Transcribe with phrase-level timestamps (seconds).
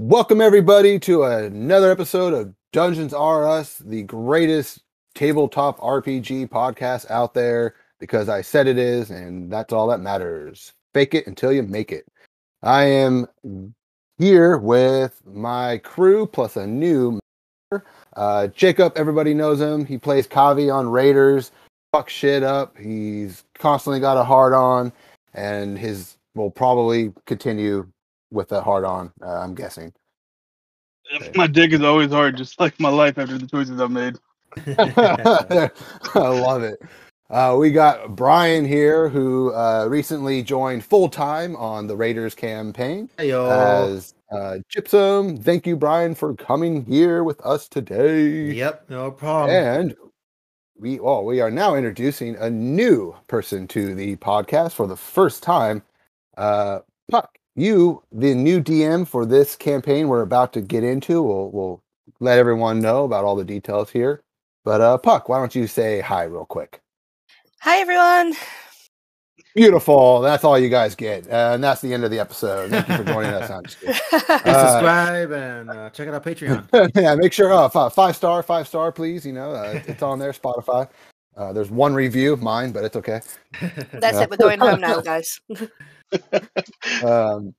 [0.00, 4.84] Welcome everybody to another episode of Dungeons R Us, the greatest
[5.16, 10.72] tabletop RPG podcast out there because I said it is and that's all that matters.
[10.94, 12.06] Fake it until you make it.
[12.62, 13.26] I am
[14.18, 17.18] here with my crew plus a new.
[18.14, 19.84] Uh, Jacob, everybody knows him.
[19.84, 21.50] He plays Kavi on Raiders.
[21.92, 22.78] Fuck shit up.
[22.78, 24.92] He's constantly got a hard on,
[25.34, 27.88] and his will probably continue
[28.30, 29.12] with a hard on.
[29.22, 29.92] Uh, I'm guessing.
[31.34, 34.16] My dick is always hard, just like my life after the choices I've made.
[34.66, 35.70] I
[36.14, 36.80] love it.
[37.30, 43.10] Uh, we got Brian here, who uh, recently joined full time on the Raiders campaign
[43.18, 43.50] Heyo.
[43.50, 45.36] as uh, Gypsum.
[45.36, 48.52] Thank you, Brian, for coming here with us today.
[48.52, 49.50] Yep, no problem.
[49.50, 49.94] And
[50.78, 55.42] we well, we are now introducing a new person to the podcast for the first
[55.42, 55.82] time.
[56.36, 61.22] Uh, Puck, you, the new DM for this campaign we're about to get into.
[61.22, 61.82] We'll we'll
[62.20, 64.22] let everyone know about all the details here.
[64.64, 66.80] But uh, Puck, why don't you say hi real quick?
[67.60, 68.34] Hi everyone.
[69.54, 70.20] Beautiful.
[70.20, 72.70] That's all you guys get, uh, and that's the end of the episode.
[72.70, 73.50] Thank you for joining us.
[73.50, 73.94] I'm just kidding.
[74.10, 76.90] Please Uh, subscribe and uh, check out our Patreon.
[76.94, 79.26] yeah, make sure uh, five, five star, five star, please.
[79.26, 80.88] You know, uh, it's on there, Spotify.
[81.36, 83.20] Uh, there's one review, mine, but it's okay.
[83.92, 84.30] That's it.
[84.30, 85.40] We're going home now, guys.
[87.04, 87.54] Um,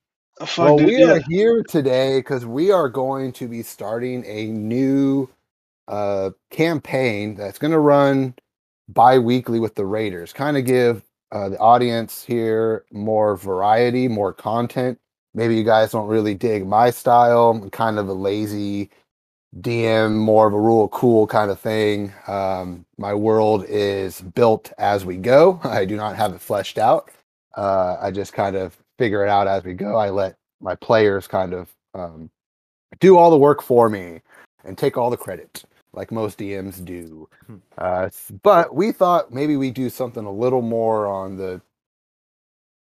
[0.56, 1.12] well, dude, we yeah.
[1.12, 5.28] are here today because we are going to be starting a new
[5.88, 8.34] uh, campaign that's going to run
[8.88, 10.32] bi-weekly with the Raiders.
[10.32, 14.98] Kind of give uh, the audience here more variety, more content.
[15.34, 17.50] Maybe you guys don't really dig my style.
[17.50, 18.90] I'm kind of a lazy
[19.60, 22.12] DM, more of a rule cool kind of thing.
[22.26, 25.60] Um, my world is built as we go.
[25.64, 27.10] I do not have it fleshed out.
[27.56, 29.96] Uh, I just kind of figure it out as we go.
[29.96, 32.30] I let my players kind of um,
[33.00, 34.20] do all the work for me
[34.64, 37.28] and take all the credit, like most DMs do.
[37.46, 37.56] Hmm.
[37.78, 38.10] Uh,
[38.42, 41.60] but we thought maybe we do something a little more on the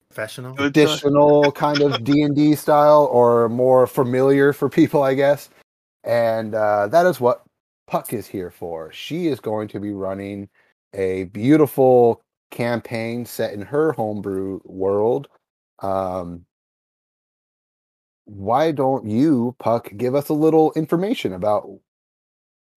[0.09, 0.55] Professional.
[0.55, 5.49] Traditional kind of D and D style, or more familiar for people, I guess.
[6.03, 7.43] And uh, that is what
[7.85, 8.91] Puck is here for.
[8.91, 10.49] She is going to be running
[10.95, 15.27] a beautiful campaign set in her homebrew world.
[15.79, 16.45] Um,
[18.25, 21.69] why don't you, Puck, give us a little information about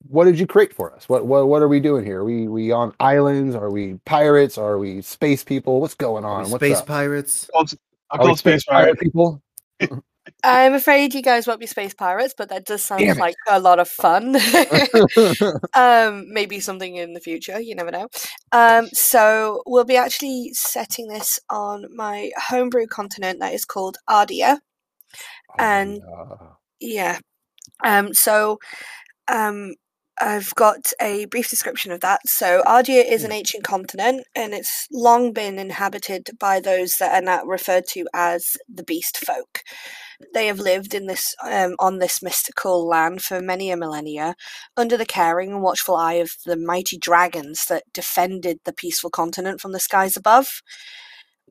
[0.08, 1.08] what did you create for us?
[1.08, 2.20] What what what are we doing here?
[2.20, 3.54] Are we we on islands?
[3.54, 4.58] Are we pirates?
[4.58, 5.80] Are we space people?
[5.80, 6.44] What's going on?
[6.44, 6.86] we What's Space up?
[6.86, 7.50] pirates.
[7.54, 7.66] I'll,
[8.10, 8.98] I'll Are we call Space Pirate.
[9.00, 9.42] people?
[10.44, 13.78] I'm afraid you guys won't be space pirates, but that does sound like a lot
[13.80, 14.36] of fun.
[15.74, 17.60] um, maybe something in the future.
[17.60, 18.08] You never know.
[18.52, 24.60] Um, so we'll be actually setting this on my homebrew continent that is called Ardia.
[25.58, 26.02] And-
[26.80, 27.18] Yeah.
[27.84, 28.58] Um, so
[29.28, 29.74] um,
[30.22, 32.20] I've got a brief description of that.
[32.28, 37.24] So Ardia is an ancient continent and it's long been inhabited by those that are
[37.24, 39.64] now referred to as the beast folk.
[40.32, 44.36] They have lived in this um, on this mystical land for many a millennia,
[44.76, 49.60] under the caring and watchful eye of the mighty dragons that defended the peaceful continent
[49.60, 50.62] from the skies above.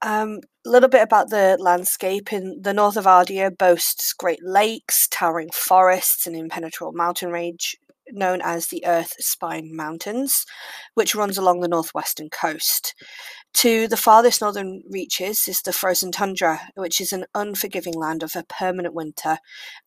[0.01, 5.09] Um, a little bit about the landscape in the north of Ardia boasts great lakes,
[5.09, 7.75] towering forests, and impenetrable mountain range
[8.13, 10.45] known as the Earth Spine Mountains,
[10.95, 12.93] which runs along the northwestern coast.
[13.55, 18.35] To the farthest northern reaches is the frozen tundra, which is an unforgiving land of
[18.35, 19.37] a permanent winter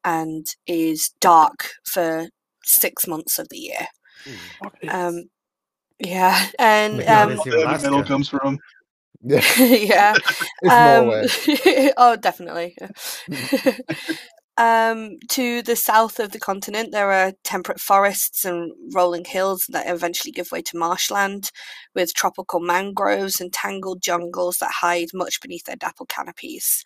[0.05, 2.29] and is dark for
[2.65, 3.89] six months of the year.
[4.89, 5.25] Um,
[5.99, 8.59] yeah, and Yeah, um, Where here, the metal comes from.
[9.23, 10.15] yeah, yeah,
[10.63, 11.93] it's um, Norway.
[11.97, 12.77] oh, definitely.
[14.57, 19.89] um, to the south of the continent, there are temperate forests and rolling hills that
[19.89, 21.51] eventually give way to marshland,
[21.95, 26.85] with tropical mangroves and tangled jungles that hide much beneath their dappled canopies.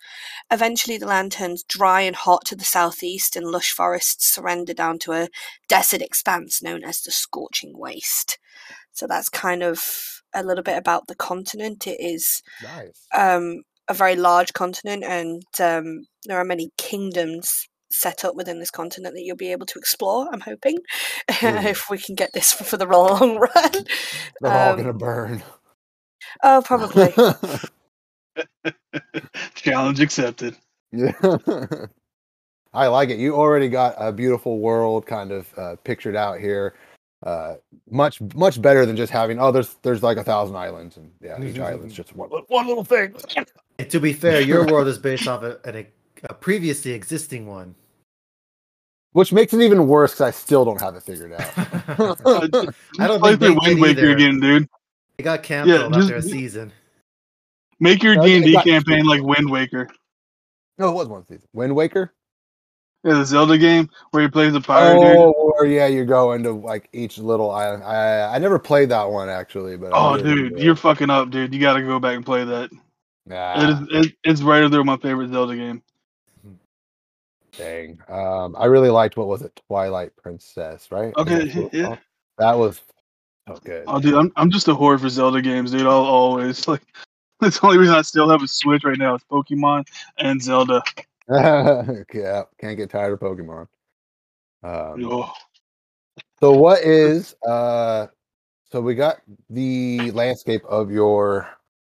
[0.49, 4.97] Eventually, the land turns dry and hot to the southeast, and lush forests surrender down
[4.99, 5.27] to a
[5.67, 8.39] desert expanse known as the Scorching Waste.
[8.93, 9.81] So that's kind of
[10.33, 11.87] a little bit about the continent.
[11.87, 13.05] It is Nice.
[13.15, 18.69] um, a very large continent, and um, there are many kingdoms set up within this
[18.71, 20.29] continent that you'll be able to explore.
[20.31, 20.83] I'm hoping Ooh.
[21.41, 23.85] if we can get this for the long run.
[24.41, 25.43] They're all um, gonna burn.
[26.43, 27.13] Oh, probably.
[29.55, 30.55] Challenge accepted.
[30.91, 31.11] yeah.
[32.71, 33.17] I like it.
[33.17, 36.75] You already got a beautiful world kind of uh, pictured out here.
[37.23, 37.55] Uh,
[37.89, 41.37] much much better than just having oh there's there's like a thousand islands and yeah
[41.43, 43.13] each island's just one one little thing.
[43.77, 45.85] And to be fair, your world is based off a, an,
[46.23, 47.75] a previously existing one.
[49.13, 51.51] Which makes it even worse because I still don't have it figured out.
[52.99, 54.09] I don't Play think they through Wind Waker either.
[54.11, 54.67] again, dude.
[55.17, 56.71] It got canceled just- after a season.
[57.81, 59.87] Make your D and D campaign like Wind Waker.
[60.77, 61.47] no, it was one season.
[61.53, 62.13] Wind Waker.
[63.05, 65.17] Yeah, the Zelda game where he plays the pirate dude.
[65.17, 67.83] Oh, or yeah, you go into like each little island.
[67.85, 71.53] I I never played that one actually, but Oh, dude, enjoyed you're fucking up, dude.
[71.53, 72.69] You got to go back and play that.
[73.25, 75.81] Nah, It is, it, it's right up there with my favorite Zelda game.
[77.59, 77.99] Dang.
[78.07, 81.13] Um, I really liked what was it, Twilight Princess, right?
[81.17, 81.97] Okay, what yeah.
[82.37, 82.81] that was
[83.47, 83.83] so good.
[83.87, 85.81] Oh, dude, I'm I'm just a whore for Zelda games, dude.
[85.81, 86.81] I'll always like.
[87.41, 89.15] That's the only reason I still have a Switch right now.
[89.15, 90.83] It's Pokemon and Zelda.
[91.29, 93.67] yeah, can't get tired of Pokemon.
[94.61, 95.31] Um, Oh,
[96.41, 98.07] So what is uh
[98.71, 101.47] so we got the landscape of your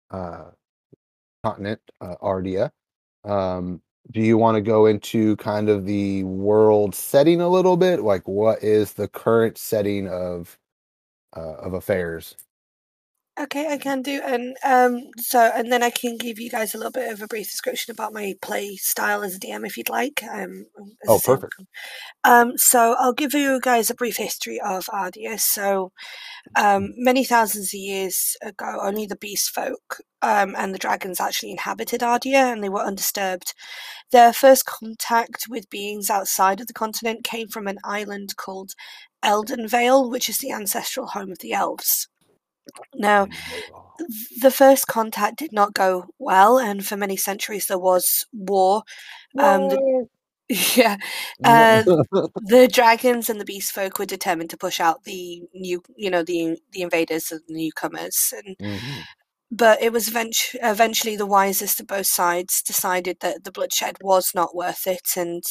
[0.09, 0.51] uh
[1.43, 2.71] continent, uh Ardia.
[3.25, 3.81] Um
[4.11, 8.01] do you want to go into kind of the world setting a little bit?
[8.01, 10.57] Like what is the current setting of
[11.35, 12.35] uh of affairs?
[13.41, 16.77] Okay, I can do, and um, so and then I can give you guys a
[16.77, 19.89] little bit of a brief description about my play style as a DM if you'd
[19.89, 20.21] like.
[20.29, 20.65] Um,
[21.07, 21.55] Oh, perfect.
[22.23, 25.39] Um, so I'll give you guys a brief history of Ardia.
[25.39, 25.91] So,
[26.55, 31.51] um, many thousands of years ago, only the beast folk um, and the dragons actually
[31.51, 33.55] inhabited Ardia, and they were undisturbed.
[34.11, 38.73] Their first contact with beings outside of the continent came from an island called
[39.23, 42.07] Elden Vale, which is the ancestral home of the elves.
[42.95, 43.27] Now,
[44.41, 48.83] the first contact did not go well, and for many centuries there was war.
[49.39, 50.07] Um, the,
[50.75, 50.97] yeah,
[51.43, 51.83] uh,
[52.41, 56.23] the dragons and the beast folk were determined to push out the new, you know,
[56.23, 59.07] the the invaders and the newcomers, and Mhm.
[59.51, 64.33] but it was eventu- eventually the wisest of both sides decided that the bloodshed was
[64.35, 65.43] not worth it, and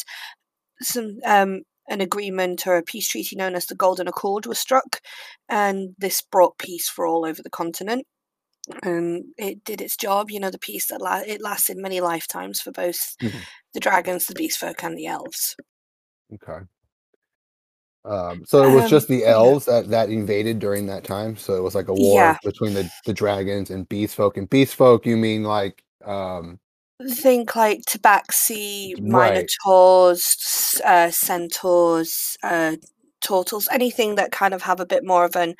[0.82, 5.00] some um, an agreement or a peace treaty known as the Golden Accord was struck,
[5.48, 8.06] and this brought peace for all over the continent.
[8.82, 12.60] And it did its job, you know, the peace that la- it lasted many lifetimes
[12.60, 13.40] for both Mhm.
[13.74, 15.56] the dragons, the beast folk, and the elves.
[16.34, 16.64] Okay.
[18.04, 19.32] Um, so it was Um, just the yeah.
[19.32, 21.36] elves that, that invaded during that time.
[21.36, 22.38] So it was like a war Yeah.
[22.44, 24.36] between the, the dragons and beast folk.
[24.36, 26.58] And beast folk, you mean like um,
[27.08, 29.32] Think like tabaxi, Right.
[29.32, 32.76] minotaurs, uh, centaurs, uh,
[33.20, 35.54] turtles, anything that kind of have a bit more of an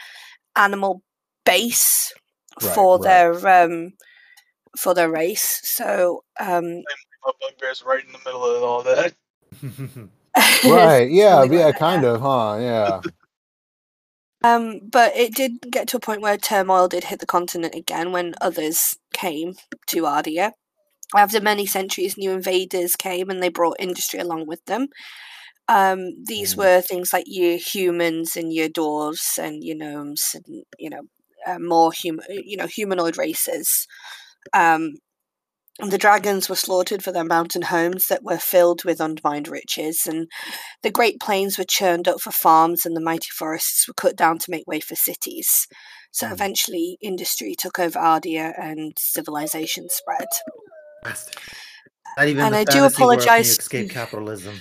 [0.56, 1.02] animal
[1.44, 2.12] base
[2.60, 3.04] Right, for right.
[3.04, 3.92] their um
[4.78, 5.60] for their race.
[5.64, 6.82] So um
[7.24, 9.14] my bugbear's right in the middle of all that.
[10.64, 11.10] right?
[11.10, 12.58] Yeah, yeah, kind of, huh?
[12.60, 13.00] Yeah.
[14.42, 18.10] Um, but it did get to a point where turmoil did hit the continent again
[18.10, 19.52] when others came
[19.88, 20.54] to Ardia.
[21.16, 24.88] After many centuries, new invaders came and they brought industry along with them.
[25.68, 26.58] Um, these Mm.
[26.58, 31.02] were things like your humans and your dwarves and your gnomes and you know
[31.46, 33.86] uh, more human, you know, humanoid races.
[34.54, 34.96] Um,
[35.80, 40.28] the dragons were slaughtered for their mountain homes that were filled with unmined riches, and
[40.82, 44.38] the great plains were churned up for farms, and the mighty forests were cut down
[44.40, 45.66] to make way for cities.
[46.12, 46.32] So Mm.
[46.32, 50.28] eventually, industry took over Ardia, and civilization spread.
[51.02, 51.36] Bastard.
[52.16, 54.54] Not even And the I do fantasy world can you apologize- escape capitalism.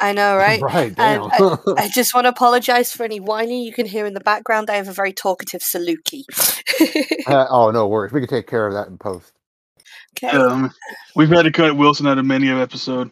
[0.00, 0.60] I know, right?
[0.60, 0.92] right.
[0.98, 1.58] And Damn.
[1.78, 4.68] I just want to apologize for any whining you can hear in the background.
[4.68, 6.24] I have a very talkative Saluki.
[7.26, 8.12] Uh, oh no worries.
[8.12, 9.32] We can take care of that in post.
[10.18, 10.36] okay.
[10.36, 10.72] Um,
[11.14, 13.10] we've had to cut Wilson out of many an episode.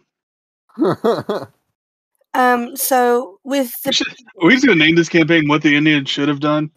[2.35, 2.77] Um.
[2.77, 4.07] So with We the should,
[4.41, 6.71] are we just gonna name this campaign "What the Indians Should Have Done"?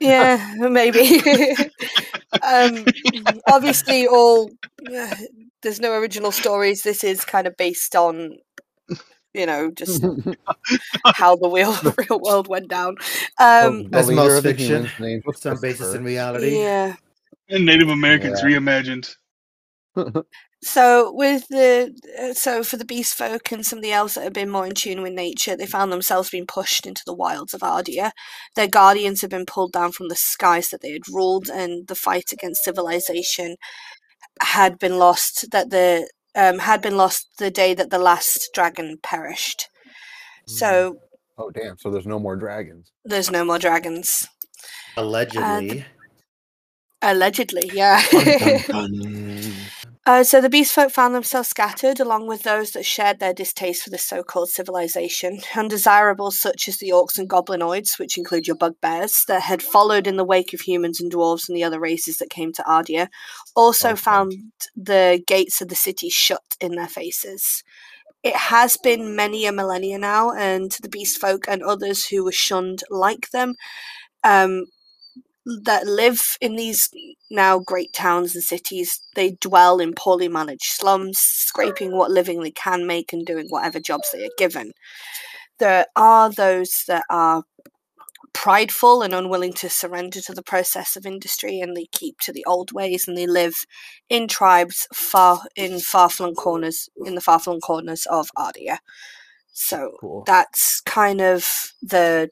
[0.00, 1.20] yeah, maybe.
[2.42, 2.86] Um,
[3.46, 4.50] obviously, all
[4.96, 5.14] uh,
[5.62, 6.82] there's no original stories.
[6.82, 8.36] This is kind of based on,
[9.34, 10.02] you know, just
[11.14, 12.96] how the real real world went down.
[13.38, 16.56] Um, The As leader most of the fiction, humans' name Some basis in reality.
[16.56, 16.96] yeah.
[17.48, 18.46] And Native Americans Yeah.
[18.48, 19.14] reimagined.
[20.62, 24.24] So with the uh, so for the beast folk and some of the elves that
[24.24, 27.54] have been more in tune with nature, they found themselves being pushed into the wilds
[27.54, 28.12] of Ardia.
[28.54, 31.94] Their guardians had been pulled down from the skies that they had ruled, and the
[31.94, 33.56] fight against civilization
[34.40, 35.50] had been lost.
[35.52, 39.68] That the um, had been lost the day that the last dragon perished.
[40.46, 40.96] So
[41.38, 41.76] Oh damn!
[41.76, 42.92] So there's no more dragons.
[43.04, 44.26] there's no more dragons.
[44.96, 45.84] Allegedly.
[47.02, 48.02] Allegedly, yeah.
[50.06, 53.82] Uh, so the beast folk found themselves scattered, along with those that shared their distaste
[53.82, 55.40] for the so-called civilization.
[55.56, 60.16] Undesirables such as the orcs and goblinoids, which include your bugbears, that had followed in
[60.16, 63.10] the wake of humans and dwarves and the other races that came to Ardia,
[63.56, 64.00] also Okay.
[64.00, 64.32] found
[64.76, 67.64] the gates of the city shut in their faces.
[68.22, 72.32] it has been many a millennia now, and the beast folk and others who were
[72.32, 73.54] shunned like them
[74.24, 74.66] um,
[75.64, 76.90] that live in these
[77.30, 82.50] now great towns and cities, they dwell in poorly managed slums, scraping what living they
[82.50, 84.72] can make and doing whatever jobs they are given.
[85.58, 87.44] There are those that are
[88.32, 92.44] prideful and unwilling to surrender to the process of industry and they keep to the
[92.44, 93.54] old ways and they live
[94.10, 98.80] in tribes far in far flung corners in the far flung corners of Ardia.
[99.52, 100.24] So Cool.
[100.26, 102.28] that's kind of the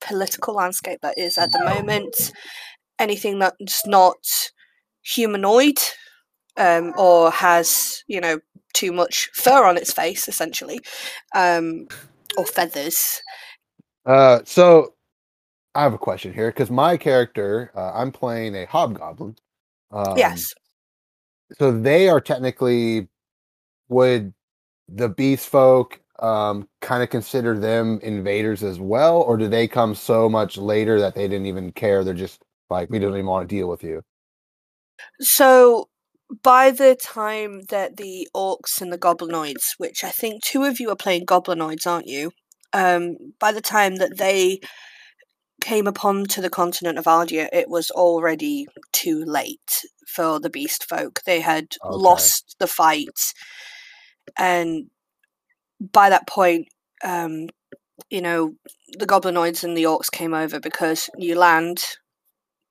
[0.00, 2.32] political landscape that is at the moment.
[2.98, 4.16] Anything that's not
[5.02, 5.78] humanoid
[6.56, 8.40] um, or has, you know,
[8.72, 10.80] too much fur on its face, essentially,
[11.34, 11.86] um,
[12.36, 13.20] or feathers.
[14.04, 14.94] Uh, so
[15.74, 19.36] I have a question here because my character, uh, I'm playing a hobgoblin.
[19.90, 20.54] Um, yes.
[21.58, 23.08] So they are technically
[23.88, 24.32] would
[24.88, 29.94] the beast folk um kind of consider them invaders as well, or do they come
[29.94, 32.04] so much later that they didn't even care?
[32.04, 34.02] They're just like we don't even want to deal with you.
[35.20, 35.88] So
[36.42, 40.90] by the time that the orcs and the goblinoids, which I think two of you
[40.90, 42.32] are playing goblinoids, aren't you?
[42.72, 44.60] Um, by the time that they
[45.60, 50.84] came upon to the continent of Ardia, it was already too late for the beast
[50.88, 51.20] folk.
[51.24, 51.96] They had Okay.
[51.96, 53.32] lost the fight,
[54.36, 54.90] and
[55.80, 56.68] by that point,
[57.04, 57.48] um,
[58.10, 58.54] you know,
[58.98, 61.82] the goblinoids and the orcs came over because new land.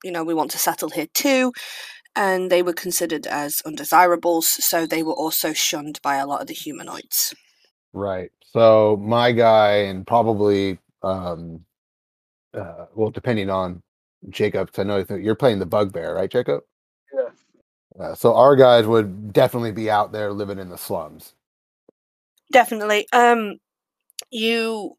[0.03, 1.51] You know, we want to settle here too
[2.15, 6.47] and they were considered as undesirables, so they were also shunned by a lot of
[6.47, 7.35] the humanoids.
[7.93, 8.31] Right.
[8.41, 11.65] So my guy and probably um
[12.53, 13.81] uh well depending on
[14.29, 16.63] Jacob, I know that you're playing the bugbear, right, Jacob?
[17.13, 17.29] Yeah.
[18.03, 21.34] Uh, so our guys would definitely be out there living in the slums.
[22.51, 23.07] Definitely.
[23.13, 23.57] Um,
[24.31, 24.97] you.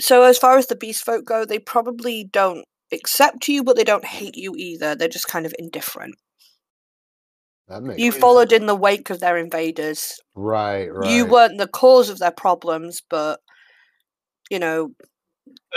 [0.00, 3.84] So as far as the beast folk go, they probably don't accept you, but they
[3.84, 4.94] don't hate you either.
[4.94, 6.14] They're just kind of indifferent.
[7.68, 8.20] That makes You sense.
[8.20, 10.18] followed in the wake of their invaders.
[10.34, 11.10] right, right.
[11.10, 13.40] You weren't the cause of their problems, but
[14.50, 14.92] you know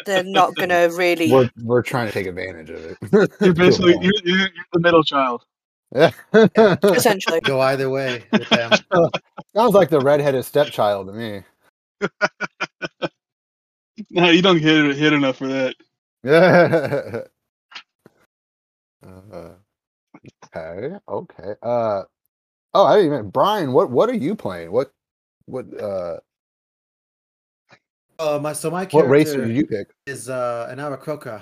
[0.06, 1.32] they're not gonna really.
[1.32, 2.98] we're we're trying to take advantage of it.
[3.41, 5.44] You're basically you're, you're, you're the middle child.
[5.94, 8.72] Essentially, Go either way with them.
[9.56, 11.44] Sounds like the redheaded stepchild to me.
[14.10, 15.76] No, you don't hit hit enough for that.
[16.24, 17.22] Yeah.
[19.06, 19.52] uh,
[20.56, 20.96] okay.
[21.08, 21.54] Okay.
[21.62, 22.04] Uh.
[22.74, 23.30] Oh, I didn't even.
[23.30, 24.72] Brian, what what are you playing?
[24.72, 24.92] What
[25.46, 26.18] what uh
[28.18, 29.96] Oh, my so my what race did you pick?
[30.06, 31.42] is uh, an Aarakocra.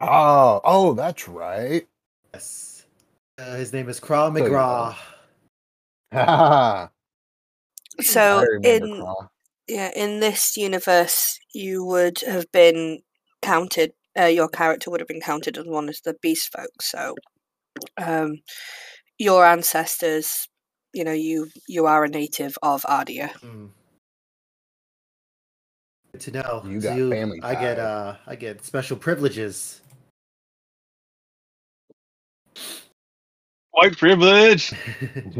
[0.00, 1.86] Oh, oh, that's right.
[2.34, 2.71] Yes.
[3.38, 4.94] Uh, his name is Kral So you McGraw.
[6.12, 6.88] I
[8.02, 9.28] so in Craw.
[9.68, 13.00] yeah in this universe you would have been
[13.40, 17.14] counted uh, your character would have been counted as one of the beast folk so
[17.98, 18.38] um
[19.18, 20.48] your ancestors
[20.92, 23.66] you know you you are a native of ardia Hmm.
[26.12, 26.62] Good to know.
[26.66, 29.80] You So got family I get uh, I get special privileges.
[33.72, 34.70] White privilege.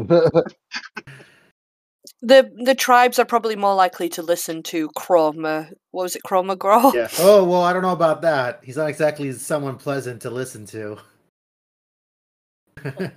[2.23, 6.57] the the tribes are probably more likely to listen to chroma what was it chroma
[6.57, 7.09] grow yeah.
[7.19, 8.61] Oh well, I don't know about that.
[8.63, 10.97] He's not exactly someone pleasant to listen to.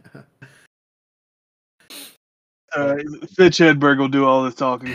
[2.74, 2.96] Uh,
[3.34, 4.92] Fitch Hedberg will do all this talking.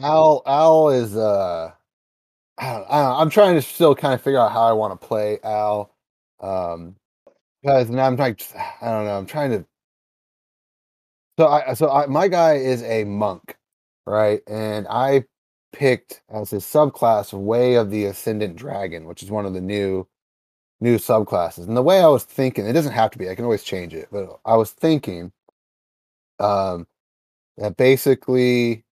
[0.00, 1.72] Al Al is uh
[2.56, 4.98] I don't, I don't, I'm trying to still kind of figure out how I want
[4.98, 5.94] to play Al.
[6.40, 6.96] Um
[7.62, 8.40] because now I'm like
[8.80, 9.64] I don't know, I'm trying to
[11.38, 13.56] so I so I my guy is a monk,
[14.06, 14.40] right?
[14.46, 15.24] And I
[15.72, 20.06] picked as his subclass Way of the Ascendant Dragon, which is one of the new
[20.80, 21.66] new subclasses.
[21.68, 23.94] And the way I was thinking, it doesn't have to be, I can always change
[23.94, 25.32] it, but I was thinking
[26.38, 26.86] um
[27.58, 28.84] that basically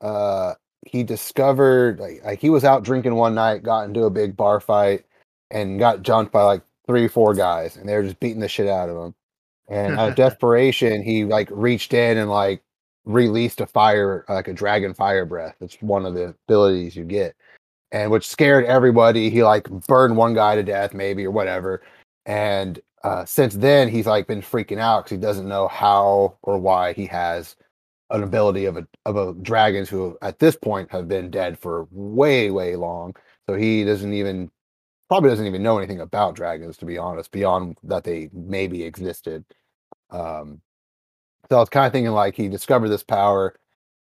[0.00, 0.54] uh
[0.86, 4.60] he discovered like, like he was out drinking one night, got into a big bar
[4.60, 5.04] fight,
[5.50, 8.68] and got jumped by like three, four guys, and they were just beating the shit
[8.68, 9.14] out of him.
[9.68, 12.62] And out of desperation, he like reached in and like
[13.04, 15.56] released a fire, like a dragon fire breath.
[15.60, 17.34] It's one of the abilities you get,
[17.92, 19.30] and which scared everybody.
[19.30, 21.82] He like burned one guy to death, maybe or whatever.
[22.26, 26.58] And uh, since then, he's like been freaking out because he doesn't know how or
[26.58, 27.56] why he has
[28.10, 31.86] an ability of a of a dragons who at this point have been dead for
[31.90, 33.14] way way long.
[33.48, 34.50] So he doesn't even
[35.08, 39.44] probably doesn't even know anything about dragons to be honest, beyond that they maybe existed.
[40.10, 40.62] Um,
[41.50, 43.54] So I was kind of thinking like he discovered this power,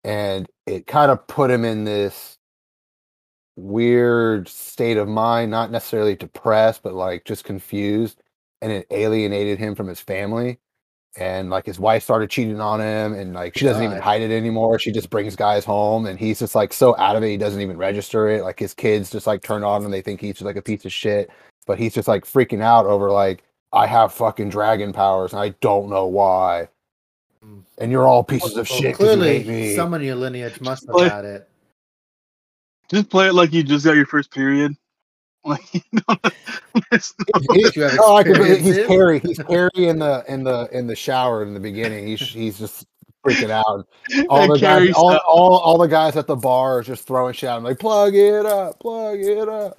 [0.04, 2.38] and it kind of put him in this
[3.56, 8.22] weird state of mind, not necessarily depressed, but like just confused,
[8.62, 10.60] and it alienated him from his family.
[11.18, 14.32] And like his wife started cheating on him, and like she doesn't even hide it
[14.32, 14.78] anymore.
[14.80, 17.62] She just brings guys home, and he's just like so out of it, he doesn't
[17.62, 18.44] even register it.
[18.44, 20.84] Like his kids just like turn on him, they think he's just like a piece
[20.84, 21.30] of shit,
[21.66, 25.50] but he's just like freaking out over like I have fucking dragon powers, and I
[25.62, 26.68] don't know why.
[27.46, 27.62] Mm.
[27.78, 28.98] And you're all pieces of Well, shit.
[28.98, 29.76] 'cause you hate clearly, me.
[29.76, 31.50] someone in your lineage must have Like- had it.
[32.90, 34.76] Just play it like you just got your first period.
[35.50, 36.16] Like you know,
[36.92, 37.14] it's
[37.54, 38.88] He- oh, I can he's it?
[38.88, 39.20] Carrie.
[39.20, 42.08] He's Carrie in the in the in the shower in the beginning.
[42.08, 42.86] He's he's just
[43.24, 43.88] freaking out.
[44.30, 47.50] All the guys, all, all, all the guys at the bar are just throwing shit.
[47.50, 49.78] I'm like, plug it up, plug it up.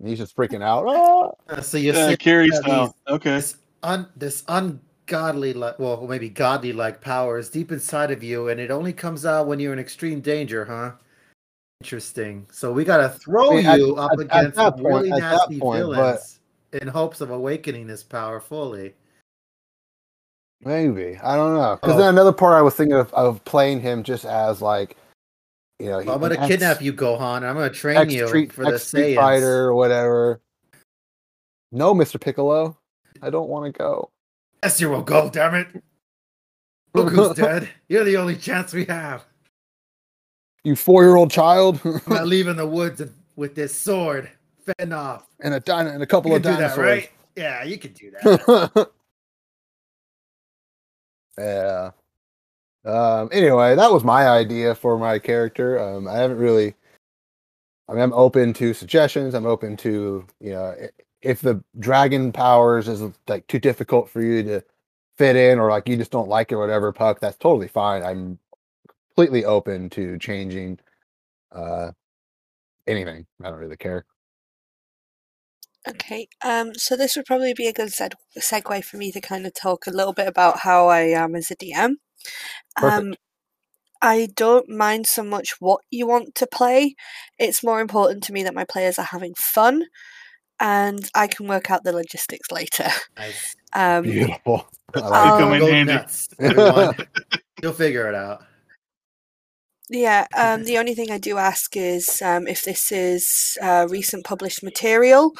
[0.00, 0.84] And he's just freaking out.
[1.48, 1.54] Ah!
[1.56, 2.94] Uh, so you're Yeah, saying Carrie style.
[3.08, 3.34] Okay.
[3.36, 8.48] this un this ungodly like well maybe godly like power is deep inside of you
[8.48, 10.92] and it only comes out when you're in extreme danger huh
[11.98, 15.12] interesting so we gotta throw I mean, at- you up at- at against really point-
[15.12, 16.40] at that nasty point, but- villains
[16.72, 18.94] in hopes of awakening this power fully
[20.60, 21.78] Maybe I don't know.
[21.80, 21.98] Because Oh.
[21.98, 24.96] then another part I was thinking of, of playing him just as like,
[25.78, 28.26] you know, Well, i'm gonna ex- kidnap you gohan and i'm gonna train ex you
[28.48, 29.14] for the Saiyans.
[29.14, 30.40] Fighter or whatever.
[31.70, 32.76] No, Mister Piccolo,
[33.22, 34.10] I don't want to go.
[34.64, 35.68] yes you will go damn it
[36.92, 39.24] Look who's dead you're the only chance we have
[40.68, 43.02] you four-year-old child i'm not leaving the woods
[43.36, 44.30] with this sword
[44.78, 46.78] fend off and a dino- and a couple you of do that dinosaurs.
[46.86, 48.88] right yeah you can do that
[51.38, 51.90] yeah.
[52.84, 55.78] Um, anyway, that was my idea for my character.
[55.78, 56.74] Um, I haven't really.
[57.88, 59.34] I mean, I'm open to suggestions.
[59.34, 60.74] I'm open to you know
[61.22, 64.62] if the dragon powers is like too difficult for you to
[65.16, 66.92] fit in, or like you just don't like it, or whatever.
[66.92, 68.02] Puck, that's totally fine.
[68.02, 68.38] I'm
[69.18, 70.78] completely open to changing
[71.50, 71.90] uh
[72.86, 73.26] anything.
[73.42, 74.04] I don't really care.
[75.88, 79.44] Okay, um, so this would probably be a good seg- segue for me to kind
[79.44, 81.84] of talk a little bit about how I am as a DM.
[81.84, 81.96] Um,
[82.76, 83.16] Perfect.
[84.02, 86.94] I don't mind so much what you want to play.
[87.40, 89.86] It's more important to me that my players are having fun,
[90.60, 92.88] and I can work out the logistics later.
[93.16, 94.66] nice Um, Beautiful.
[94.94, 95.92] I like Come in go handy.
[95.92, 96.28] nuts.
[97.62, 98.42] You'll figure it out.
[99.90, 104.24] Yeah, um, the only thing I do ask is um, if this is uh, recent
[104.24, 105.32] published material,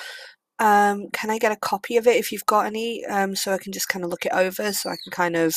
[0.58, 3.58] um, can I get a copy of it if you've got any, um, so I
[3.58, 5.54] can just kind of look it over, so I can kind of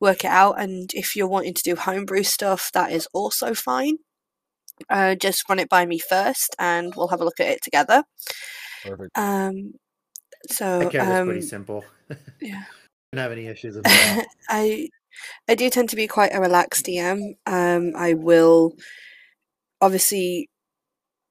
[0.00, 0.60] work it out.
[0.60, 3.96] And if you're wanting to do homebrew stuff, that is also fine.
[4.88, 8.04] Uh, just run it by me first, and we'll have a look at it together.
[8.84, 9.16] Perfect.
[9.16, 9.74] Um,
[10.48, 11.84] so character's um, pretty simple.
[12.40, 12.64] yeah.
[13.12, 14.26] I don't have any issues with that.
[14.48, 14.88] I
[15.48, 17.34] I do tend to be quite a relaxed DM.
[17.46, 18.74] Um, I will
[19.80, 20.48] obviously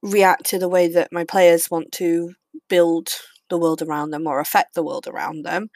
[0.02, 2.34] react to the way that my players want to
[2.70, 3.10] build
[3.50, 5.70] the world around them or affect the world around them.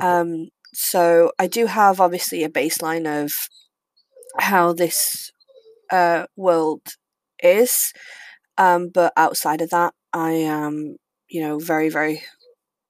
[0.00, 3.32] Um, so I do have obviously a baseline of
[4.38, 5.30] how this
[5.90, 6.82] uh, world
[7.42, 7.92] is,
[8.58, 10.96] um, but outside of that, I am
[11.28, 12.22] you know very very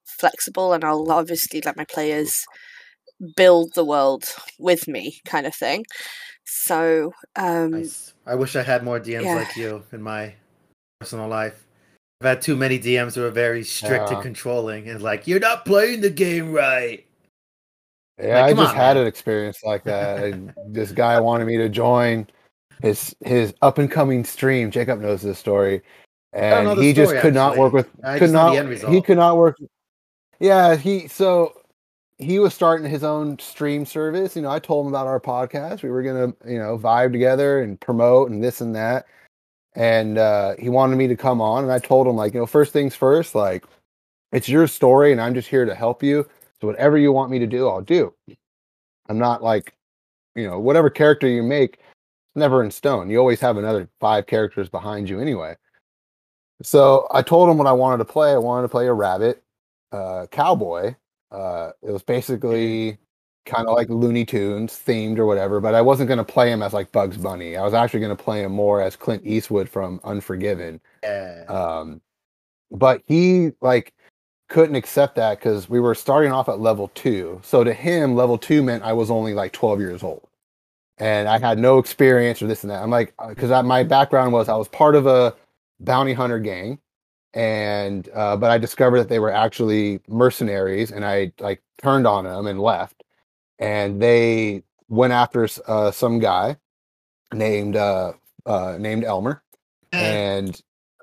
[0.05, 2.45] flexible, and I'll obviously let my players
[3.37, 4.25] build the world
[4.59, 5.85] with me, kind of thing.
[6.45, 8.15] So um, Nice.
[8.27, 9.35] I wish I had more DMs Yeah.
[9.37, 10.35] like you in my
[11.01, 11.67] personal life.
[12.21, 14.15] I've had too many DMs who are very strict Yeah.
[14.15, 17.05] and controlling and like, you're not playing the game right.
[18.19, 19.03] Yeah, Like, I just on, had man.
[19.03, 20.25] an experience like that.
[20.25, 22.27] and this guy wanted me to join
[22.83, 24.71] his his up and coming stream.
[24.71, 25.83] Jacob knows this story,
[26.33, 28.95] and the he just story, could not work with I could just not the end
[28.95, 29.57] he could not work.
[30.41, 31.53] Yeah, he so
[32.19, 34.37] he was starting his own stream service.
[34.37, 35.83] You know, I told him about our podcast.
[35.83, 39.07] We were gonna you know vibe together and promote and this and that.
[39.75, 42.47] And uh, he wanted me to come on, and I told him like you know
[42.47, 43.65] first things first, like
[44.33, 46.29] it's your story, and I'm just here to help you.
[46.61, 48.15] So whatever you want me to do, I'll do.
[49.09, 49.75] I'm not like,
[50.35, 53.11] you know, whatever character you make, it's never in stone.
[53.11, 55.57] You always have another five characters behind you anyway.
[56.63, 58.33] So I told him what I wanted to play.
[58.33, 59.43] I wanted to play a rabbit,
[59.93, 60.95] uh, cowboy.
[61.31, 62.99] Uh, it was basically
[63.45, 66.63] kind of like Looney Tunes themed or whatever, but I wasn't going to play him
[66.63, 67.57] as like Bugs Bunny.
[67.57, 70.81] I was actually going to play him more as Clint Eastwood from Unforgiven.
[71.03, 71.45] Yeah.
[71.49, 72.01] Um,
[72.71, 73.95] but he like
[74.49, 77.41] couldn't accept that because we were starting off at level two.
[77.43, 80.29] So to him, level two meant I was only like 12 years old
[80.99, 82.83] and I had no experience or this and that.
[82.83, 85.35] I'm like, because my background was I was part of a
[85.81, 86.79] bounty hunter gang
[87.37, 92.25] and uh, but I discovered that they were actually mercenaries, and I like turned on
[92.25, 93.05] them and left,
[93.59, 96.57] and they went after uh, some guy
[97.35, 98.15] named uh,
[98.47, 99.43] uh, named Elmer,
[99.93, 100.61] and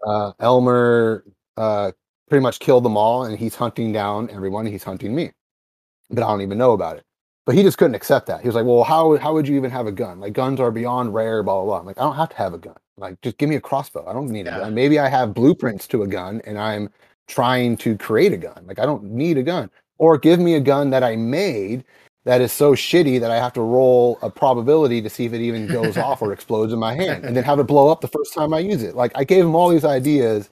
[0.07, 1.23] uh, Elmer
[1.55, 1.91] uh,
[2.29, 4.65] pretty much killed them all, and he's hunting down everyone.
[4.65, 5.31] He's hunting me,
[6.09, 7.05] but I don't even know about it.
[7.45, 8.41] But he just couldn't accept that.
[8.41, 10.19] He was like, "Well, how how would you even have a gun?
[10.19, 12.53] Like guns are beyond rare, blah blah blah." I'm like, "I don't have to have
[12.53, 12.75] a gun.
[12.97, 14.05] Like, just give me a crossbow.
[14.07, 14.57] I don't need Yeah.
[14.57, 14.73] a gun.
[14.75, 16.89] Maybe I have blueprints to a gun, and I'm
[17.27, 18.63] trying to create a gun.
[18.67, 19.69] Like, I don't need a gun.
[19.97, 21.83] Or give me a gun that I made."
[22.25, 25.41] That is so shitty that I have to roll a probability to see if it
[25.41, 28.07] even goes off or explodes in my hand, and then have it blow up the
[28.07, 28.95] first time I use it.
[28.95, 30.49] Like I gave him all these ideas,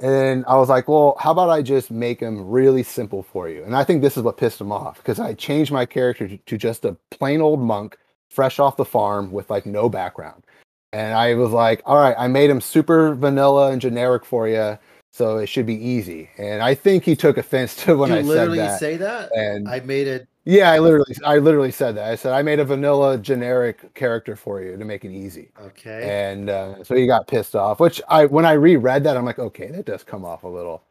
[0.00, 3.62] and I was like, well, how about I just make him really simple for you?
[3.64, 6.36] And I think this is what pissed him off because I changed my character to,
[6.36, 7.96] to just a plain old monk,
[8.28, 10.44] fresh off the farm with like no background.
[10.92, 14.78] And I was like, all right, I made him super vanilla and generic for you,
[15.12, 16.30] so it should be easy.
[16.38, 18.80] And I think he took offense to when you I said literally that.
[18.80, 19.30] say that?
[19.32, 20.28] and I made it.
[20.44, 22.10] Yeah, I literally, I literally said that.
[22.10, 26.30] I said I made a vanilla generic character for you to make it easy Okay.
[26.30, 27.80] and uh, so he got pissed off.
[27.80, 30.82] Which I, when I reread that, I'm like, okay, that does come off a little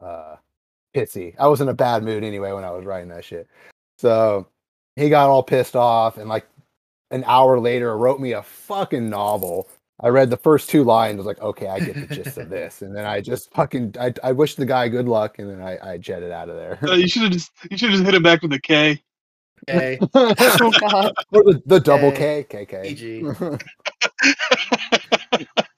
[0.00, 0.36] uh,
[0.94, 1.34] pissy.
[1.38, 3.48] I was in a bad mood anyway when I was writing that shit.
[3.98, 4.46] So
[4.96, 6.46] he got all pissed off, and like
[7.10, 9.68] an hour later, wrote me a fucking novel.
[10.02, 11.14] I read the first two lines.
[11.14, 13.96] I was like, okay, I get the gist of this, and then I just fucking,
[14.00, 16.78] I, I wish the guy good luck, and then I, I jetted out of there.
[16.82, 19.02] Uh, you should have just you should have just hit him back with a K.
[19.68, 19.98] Okay.
[20.14, 20.30] Oh
[21.32, 22.46] or the, the double K.
[22.48, 22.82] K, KK.
[22.82, 23.22] PG.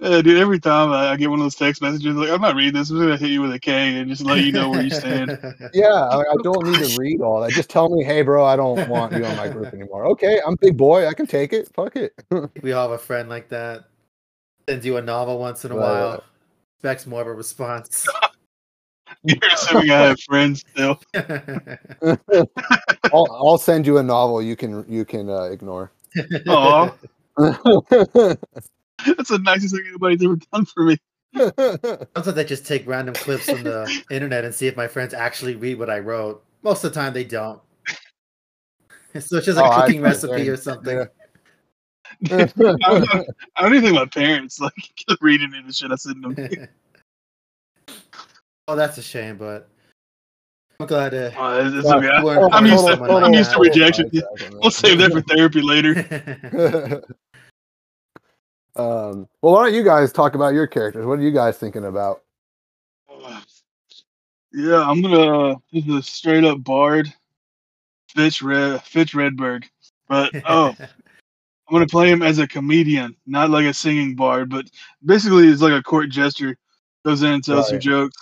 [0.00, 2.54] Uh, dude, every time I, I get one of those text messages, like I'm not
[2.54, 4.70] reading this, I'm just gonna hit you with a K and just let you know
[4.70, 5.38] where you stand.
[5.74, 7.52] Yeah, I, I don't need to read all that.
[7.52, 10.06] Just tell me, hey, bro, I don't want you on my group anymore.
[10.06, 11.06] Okay, I'm big boy.
[11.06, 11.68] I can take it.
[11.74, 12.14] Fuck it.
[12.62, 13.84] we all have a friend like that.
[14.68, 16.10] Sends you a novel once in a Right, while.
[16.10, 16.20] right.
[16.76, 18.06] Expects more of a response.
[19.24, 21.00] You're assuming I have friends still.
[23.12, 25.92] I'll, I'll send you a novel you can you can uh, ignore.
[26.48, 26.94] Aw,
[29.16, 30.96] that's the nicest thing anybody's ever done for me.
[31.34, 35.56] Sometimes I just take random clips from the internet and see if my friends actually
[35.56, 36.44] read what I wrote.
[36.62, 37.60] Most of the time, they don't.
[39.20, 41.00] So it's just like Oh, a I- cooking I- recipe or something.
[41.00, 41.06] I
[42.26, 42.58] don't,
[43.56, 44.72] I don't even think my parents like
[45.20, 46.68] reading any of shit I send them.
[48.68, 49.68] oh, that's a shame, but
[50.80, 51.12] I'm glad.
[51.14, 52.08] Uh, Uh, it's- it's okay.
[52.08, 54.10] I- we're- I'm used to- someone like I'm used to rejection.
[54.62, 57.02] We'll save that for therapy later.
[58.76, 61.04] Um, well, why don't you guys talk about your characters?
[61.04, 62.22] What are you guys thinking about?
[64.52, 67.12] Yeah, I'm gonna this is a straight up bard,
[68.08, 69.64] Fitch Red Fitch Redberg.
[70.08, 70.88] But oh, I'm
[71.70, 74.66] gonna play him as a comedian, not like a singing bard, but
[75.04, 76.56] basically he's like a court jester.
[77.04, 78.16] Goes in and tells some jokes,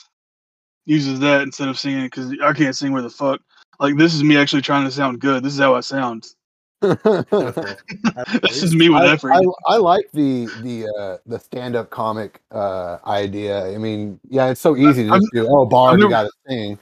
[0.86, 3.40] uses that instead of singing because I can't sing where the fuck.
[3.78, 5.42] Like this is me actually trying to sound good.
[5.42, 6.26] This is how I sound.
[6.80, 9.32] This is me with I, effort.
[9.32, 13.66] I, I like the the uh, the stand up comic uh, idea.
[13.66, 15.46] I mean, yeah, it's so easy to just do.
[15.50, 16.78] Oh, bar, I've you got to sing.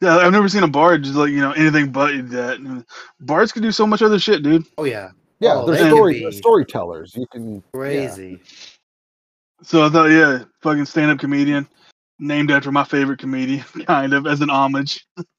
[0.00, 2.58] yeah, I've never seen a bard just like you know anything but that.
[2.58, 2.84] And
[3.20, 4.64] bards can do so much other shit, dude.
[4.78, 7.14] oh yeah, Yeah, Oh, they're they story they're storytellers.
[7.14, 8.40] You can crazy.
[9.62, 11.68] So I thought, yeah, fucking stand up comedian,
[12.18, 15.06] named after my favorite comedian, kind of as an homage.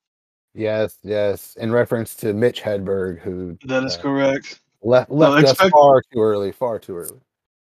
[0.55, 1.55] Yes, yes.
[1.59, 4.59] In reference to Mitch Hedberg, who That is Uh, correct.
[4.81, 7.19] left left us expect- far too early, far too early.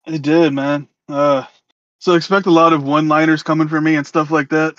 [0.06, 0.88] It did, man.
[1.08, 1.44] Uh,
[1.98, 4.74] so expect a lot of one-liners coming from me and stuff like that.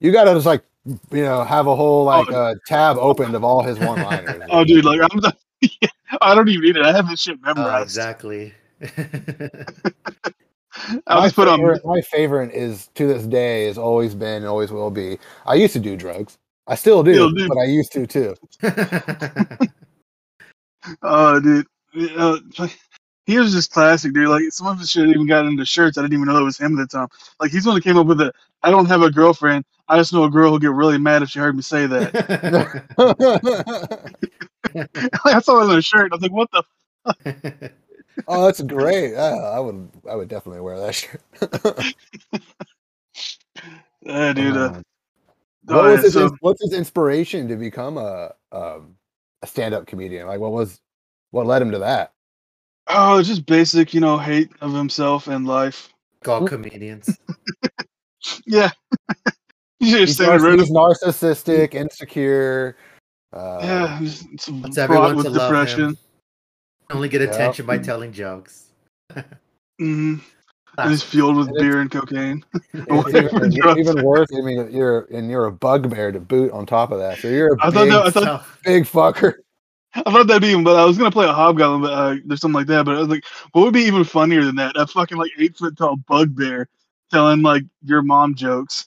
[0.00, 0.64] You got to just like
[1.12, 2.34] you know have a whole like Oh.
[2.34, 4.42] uh, tab opened of all his one liners.
[4.50, 5.20] Oh, dude, like I'm.
[5.20, 5.32] The,
[6.20, 6.82] I don't even need it.
[6.84, 7.84] I have this shit Oh, memorized.
[7.84, 8.52] exactly.
[11.06, 11.78] I'll my just put on.
[11.84, 15.18] my favorite is to this day has always been and always will be.
[15.46, 16.38] I used to do drugs.
[16.66, 17.48] I still do, Still do.
[17.48, 18.34] but I used to too.
[21.02, 21.66] Oh, dude.
[22.16, 22.38] Uh,
[23.26, 24.28] he was just classic, dude.
[24.28, 25.98] Like some of his shit even got into shirts.
[25.98, 27.08] I didn't even know it was him at the time.
[27.38, 28.34] Like he's the one that came up with it.
[28.62, 29.64] I don't have a girlfriend.
[29.88, 32.86] I just know a girl who'll get really mad if she heard me say that.
[35.24, 36.12] I saw it on a shirt.
[36.12, 37.70] I was like, what the?
[38.26, 39.12] oh, that's great.
[39.12, 41.22] Yeah, I would I would definitely wear that shirt.
[44.02, 44.56] Yeah, dude.
[44.56, 44.82] Uh, oh,
[45.64, 48.96] what was his, so- what's his inspiration to become a um,
[49.42, 50.26] a stand up comedian?
[50.26, 50.80] Like, what was
[51.30, 52.12] what led him to that?
[52.88, 55.92] Oh, just basic, you know, hate of himself and life.
[56.26, 57.18] All comedians.
[58.46, 58.70] Yeah.
[59.78, 62.76] He's, say rid narciss- he's narcissistic, insecure.
[63.32, 65.80] Uh, Yeah, it's Wants everyone with to love depression.
[65.90, 65.98] him.
[66.90, 67.28] Only get Yeah.
[67.28, 68.72] attention by telling jokes.
[69.78, 70.16] hmm
[70.84, 72.44] and it's fueled with beer and cocaine.
[72.74, 74.28] Even, even worse.
[74.36, 77.18] I mean, you're and you're a bugbear to boot on top of that.
[77.18, 79.34] So you're a I thought big, that- I thought- big fucker.
[79.92, 82.40] I thought that'd be even, but I was gonna play a hobgoblin, but uh, there's
[82.40, 82.84] something like that.
[82.84, 84.76] But I was like, what would be even funnier than that?
[84.76, 86.68] A fucking like eight foot tall bugbear
[87.10, 88.86] telling like your mom jokes.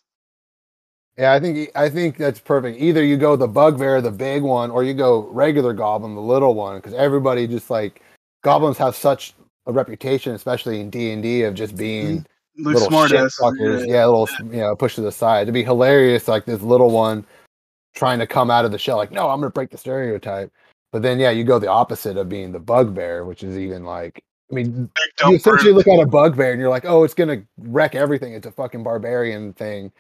[1.17, 2.79] Yeah, I think I think that's perfect.
[2.79, 6.55] Either you go the bugbear, the big one, or you go regular goblin, the little
[6.55, 8.01] one, because everybody just like
[8.41, 9.33] goblins have such
[9.65, 12.25] a reputation, especially in D and D, of just being
[12.57, 13.87] Like little smart shit fuckers.
[13.87, 15.43] Yeah, a little you know, push to the side.
[15.43, 17.25] It'd be hilarious, like this little one
[17.95, 20.51] trying to come out of the shell, like, no, I'm gonna break the stereotype.
[20.91, 24.23] But then, yeah, you go the opposite of being the bugbear, which is even like,
[24.51, 24.89] I mean,
[25.27, 28.33] you essentially look at a bugbear and you're like, oh, it's gonna wreck everything.
[28.33, 29.91] It's a fucking barbarian thing.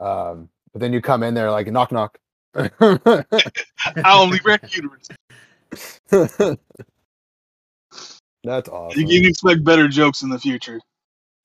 [0.00, 2.18] Um, but then you come in there like knock knock.
[2.54, 3.24] I
[4.06, 5.08] only wreck uterus.
[8.46, 9.00] That's awesome.
[9.02, 10.80] You can expect better jokes in the future.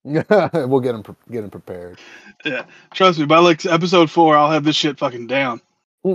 [0.03, 0.23] Yeah,
[0.65, 1.99] we'll get them get them prepared.
[2.45, 3.25] Yeah, Trust me.
[3.25, 5.61] By like episode four, I'll have this shit fucking down.
[6.05, 6.11] I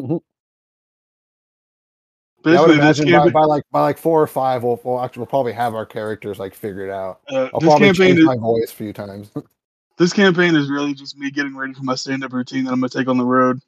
[2.61, 5.53] would imagine by, by like by like four or five, we'll, we'll actually we'll probably
[5.53, 7.21] have our characters like figured out.
[7.31, 9.33] uh, I'll this probably campaign change is my voice a few times.
[9.99, 12.79] this campaign is really just me getting ready for my stand up routine that I'm
[12.79, 13.61] gonna take on the road.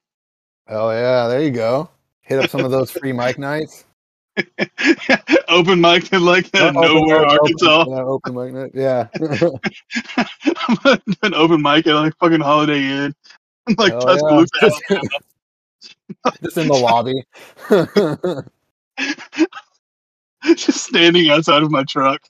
[0.68, 1.90] Oh yeah, there you go.
[2.20, 3.84] Hit up some of those free mic nights.
[5.48, 7.80] Open mic in like Open nowhere, mic, Arkansas.
[7.80, 8.70] Open, yeah, open mic night.
[8.74, 9.08] Yeah.
[10.68, 13.14] I'm gonna an open mic at like fucking Holiday Inn,
[13.66, 14.44] I'm like Hell yeah.
[14.60, 14.60] Tuscaloosa.
[14.60, 14.82] Just,
[16.42, 17.24] just in the lobby.
[20.56, 22.20] just standing outside of my truck.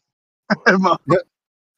[0.67, 0.97] I'm, uh,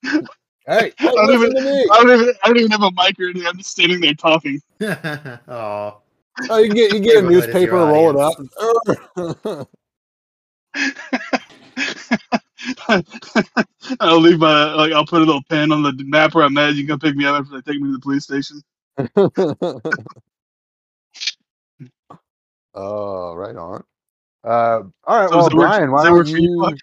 [0.02, 0.20] hey,
[0.66, 3.46] hey don't even- I don't even I don't even have a mic or anything.
[3.46, 4.60] I'm just standing there talking.
[5.48, 6.00] oh,
[6.48, 9.68] Oh, you can get you get a newspaper, your roll it up.
[14.00, 16.74] I'll leave my like I'll put a little pen on the map where I'm at.
[16.74, 18.60] You can come pick me up after they take me to the police station.
[22.74, 23.84] oh, right on.
[24.42, 26.76] Uh, all right, So well, does that work- Brian, why don't you, you?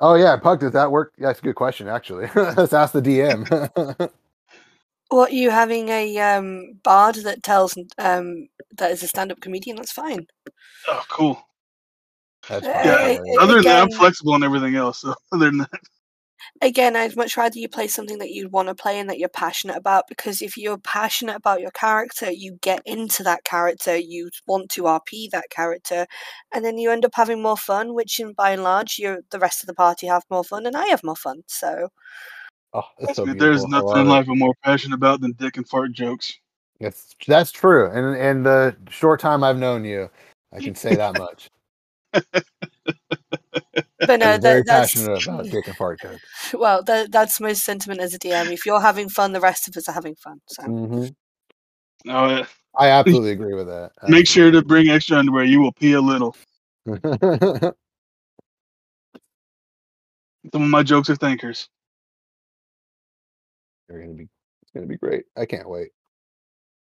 [0.00, 1.12] Oh yeah, Puck, does that work?
[1.18, 2.28] That's a good question, actually.
[2.36, 4.10] Let's ask the DM.
[5.10, 9.76] What you having a um, bard that tells um, that is a stand-up comedian?
[9.76, 10.26] That's fine.
[10.88, 11.46] Oh, cool.
[12.48, 12.84] That's Yeah, fine.
[12.84, 13.06] Yeah.
[13.08, 15.00] it- it- Other than that, I'm flexible and everything else.
[15.00, 15.80] So other than that,
[16.60, 19.28] Again, I'd much rather you play something that you'd want to play and that you're
[19.28, 20.06] passionate about.
[20.08, 24.82] Because if you're passionate about your character, you get into that character, you want to
[24.82, 26.06] RP that character,
[26.52, 27.94] and then you end up having more fun.
[27.94, 30.76] Which, in by and large, you the rest of the party have more fun, and
[30.76, 31.42] I have more fun.
[31.46, 31.88] So
[32.74, 35.56] Oh, that's so trust me, there's nothing in life I'm more passionate about than dick
[35.56, 36.36] and fart jokes.
[36.80, 37.88] That's that's true.
[37.90, 40.10] And in the short time I've known you,
[40.52, 41.48] I can say that much.
[44.06, 46.28] But no, I'm very that, that's passionate about dick and fart jokes.
[46.54, 48.52] well, that, that's my sentiment as a DM.
[48.52, 50.40] If you're having fun, the rest of us are having fun.
[50.46, 51.06] So hmm
[52.04, 52.46] No, uh,
[52.78, 53.92] I absolutely agree with that.
[54.08, 55.44] make sure to bring extra underwear.
[55.44, 56.36] You will pee a little.
[60.52, 61.68] Some of my jokes are thinkers.
[63.88, 64.28] They're gonna be
[64.62, 65.24] it's gonna be great.
[65.36, 65.90] I can't wait.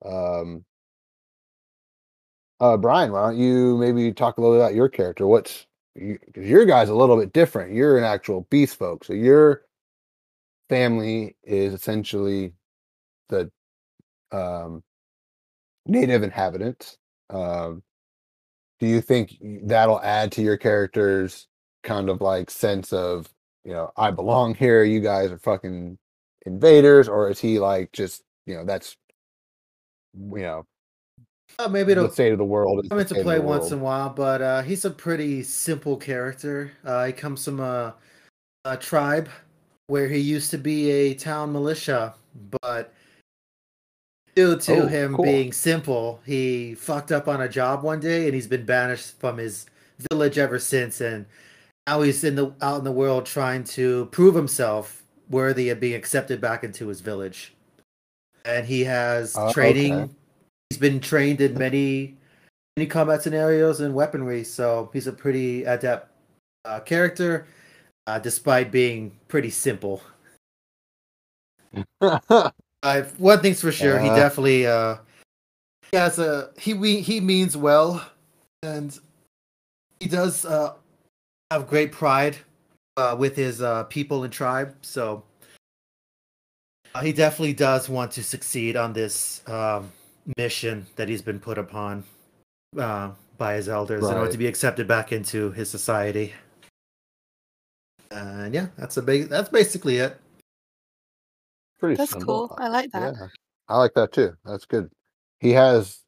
[0.05, 0.63] Um
[2.62, 5.28] uh Brian, why don't you maybe talk a little bit about your character?
[5.28, 7.74] What's because your guy's a little bit different.
[7.74, 9.04] You're an actual beast folk.
[9.06, 9.63] So your
[10.69, 12.54] family is essentially
[13.30, 13.52] the
[14.32, 14.84] um
[15.86, 16.97] native inhabitants.
[17.30, 17.84] Um
[18.80, 21.47] do you think that'll add to your character's
[21.84, 23.30] kind of like sense of,
[23.63, 25.97] you know, I belong here, you guys are fucking
[26.45, 28.97] invaders, or is he like just you know that's
[30.13, 30.65] you know
[31.62, 32.86] Uh, maybe it'll the state of the world?
[32.89, 36.71] come into play once in a while, but uh, he's a pretty simple character.
[36.84, 37.93] Uh, he comes from a,
[38.65, 39.30] a tribe
[39.88, 42.15] where he used to be a town militia,
[42.62, 42.93] but
[44.36, 45.26] due to Oh, him cool.
[45.26, 49.38] being simple, he fucked up on a job one day, and he's been banished from
[49.38, 49.67] his
[50.10, 51.00] village ever since.
[51.02, 51.26] And
[51.86, 55.95] now he's in the out in the world trying to prove himself worthy of being
[55.95, 57.54] accepted back into his village.
[58.45, 59.93] And he has Oh, training.
[59.93, 60.12] okay.
[60.71, 62.15] He's been trained in many
[62.77, 66.10] many combat scenarios and weaponry, so he's a pretty adept
[66.63, 67.45] uh, character,
[68.07, 70.01] uh, despite being pretty simple.
[72.84, 74.15] Uh, one thing's for sure, he Uh.
[74.15, 74.95] definitely uh,
[75.91, 78.01] he has a he we, he means well,
[78.63, 78.97] and
[79.99, 80.73] he does uh,
[81.51, 82.38] have great pride
[82.95, 84.73] uh, with his uh, people and tribe.
[84.81, 85.21] So
[86.95, 89.91] uh, he definitely does want to succeed on this um,
[90.38, 92.03] mission that he's been put upon
[92.77, 96.34] uh, by his elders in order to be accepted back into his society.
[98.12, 99.29] And yeah, that's a big.
[99.29, 100.17] That's basically it.
[101.79, 102.49] Pretty That's simple.
[102.49, 102.57] cool.
[102.60, 103.15] I like that.
[103.19, 103.27] Yeah,
[103.69, 104.34] I like that too.
[104.45, 104.91] That's good.
[105.39, 106.01] He has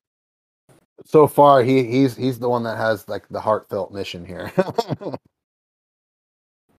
[1.05, 1.63] so far.
[1.63, 4.51] He he's he's the one that has like the heartfelt mission here.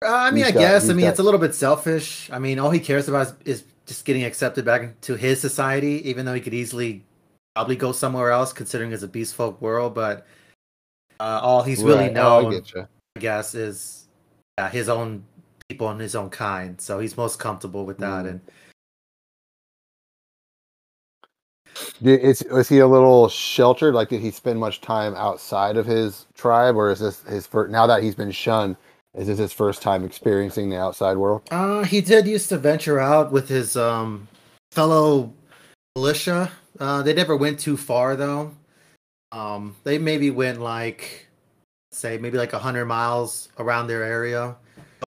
[0.02, 0.84] Uh, I mean, He's I got- guess.
[0.90, 2.28] I mean, got- it's a little bit selfish.
[2.30, 6.06] I mean, all he cares about is, is just getting accepted back into his society,
[6.06, 7.04] even though he could easily
[7.54, 9.94] probably go somewhere else, considering it's a beast folk world.
[9.94, 10.26] But
[11.20, 12.88] uh, all he's really Right, oh, I known, get.
[13.16, 14.06] I guess, is
[14.58, 15.24] yeah, his own
[15.68, 16.80] people and his own kind.
[16.80, 18.24] So he's most comfortable with that.
[18.24, 18.28] Mm.
[18.28, 18.40] And
[22.02, 23.94] Is is he a little sheltered?
[23.94, 27.70] Like, did he spend much time outside of his tribe, or is this his first?
[27.70, 28.76] Now that he's been shunned,
[29.14, 31.42] is this his first time experiencing the outside world?
[31.50, 34.28] Uh, he did used to venture out with his um
[34.72, 35.32] fellow
[35.96, 36.50] militia.
[36.78, 38.52] Uh, they never went too far though.
[39.32, 41.28] Um, they maybe went like,
[41.90, 44.56] say, maybe like hundred miles around their area.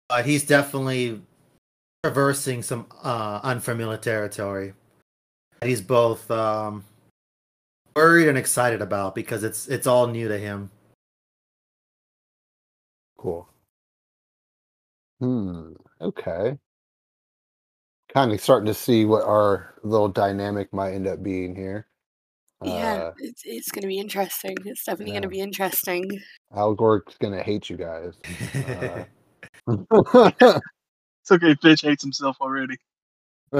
[0.09, 1.23] But he's definitely
[2.05, 4.75] traversing some uh, unfamiliar territory.
[5.63, 6.85] He's both um,
[7.97, 10.71] worried and excited about because it's it's all new to him.
[13.17, 13.49] Cool.
[15.21, 15.73] Hmm.
[16.01, 16.59] Okay.
[18.15, 21.87] Kind of starting to see what our little dynamic might end up being here.
[22.63, 24.57] Yeah, it's, it's going to be interesting.
[24.65, 25.21] It's definitely going yeah.
[25.23, 26.21] to be interesting.
[26.55, 28.15] Uh, Al Gore's gonna hate you guys.
[29.67, 30.61] Uh,
[31.25, 31.55] It's okay.
[31.63, 32.77] Fitch hates himself already.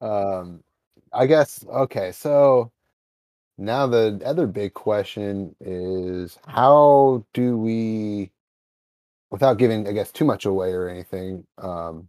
[0.00, 0.64] um,
[1.12, 2.10] I guess okay.
[2.10, 2.72] So
[3.56, 8.32] now the other big question is how do we,
[9.30, 12.08] without giving, I guess, too much away or anything, um,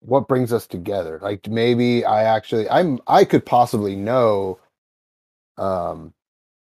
[0.00, 1.18] what brings us together?
[1.22, 4.58] Like maybe I actually, I'm, I could possibly know,
[5.58, 6.12] um,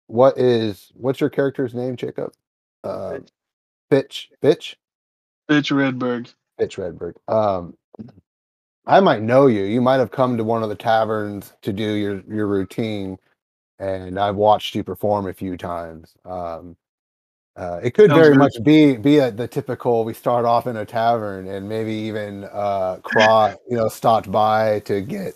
[0.07, 2.33] what is what's your character's name, Jacob?
[2.83, 3.19] Uh,
[3.91, 4.75] bitch bitch
[5.47, 6.33] Fitch Redberg.
[6.59, 7.15] bitch Redberg.
[7.33, 7.75] Um,
[8.85, 9.63] I might know you.
[9.63, 13.17] You might have come to one of the taverns to do your your routine,
[13.77, 16.15] and I've watched you perform a few times.
[16.25, 16.75] Um,
[17.55, 18.39] uh, it could Sounds very good.
[18.39, 20.05] much be be a, the typical.
[20.05, 24.79] We start off in a tavern, and maybe even uh, Craw, you know, stopped by
[24.81, 25.35] to get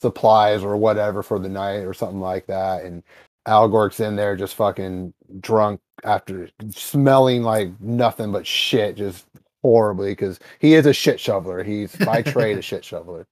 [0.00, 3.02] supplies or whatever for the night or something like that, and
[3.46, 9.26] Algork's in there just fucking drunk after smelling like nothing but shit, just
[9.62, 11.64] horribly because he is a shit shoveler.
[11.64, 13.26] He's by trade a shit shoveler.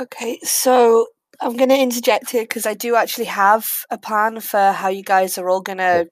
[0.00, 1.06] Okay, so
[1.40, 5.02] I'm going to interject here because I do actually have a plan for how you
[5.02, 6.08] guys are all going to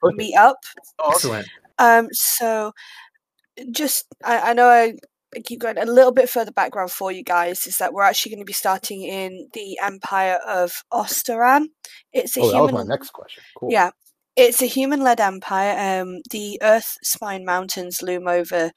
[0.00, 0.18] Perfect.
[0.18, 0.56] meet up.
[1.04, 1.48] Excellent.
[1.78, 2.72] Um, so
[3.70, 4.94] just I, I know I,
[5.34, 8.30] I keep going a little bit further background for you guys is that we're actually
[8.30, 11.66] going to be starting in the Empire of Osteran.
[12.12, 13.42] It's a Oh, that was human my next question.
[13.56, 13.70] Cool.
[13.70, 13.90] yeah,
[14.36, 16.00] it's a human-led empire.
[16.02, 18.72] Um, the Earth Spine Mountains loom over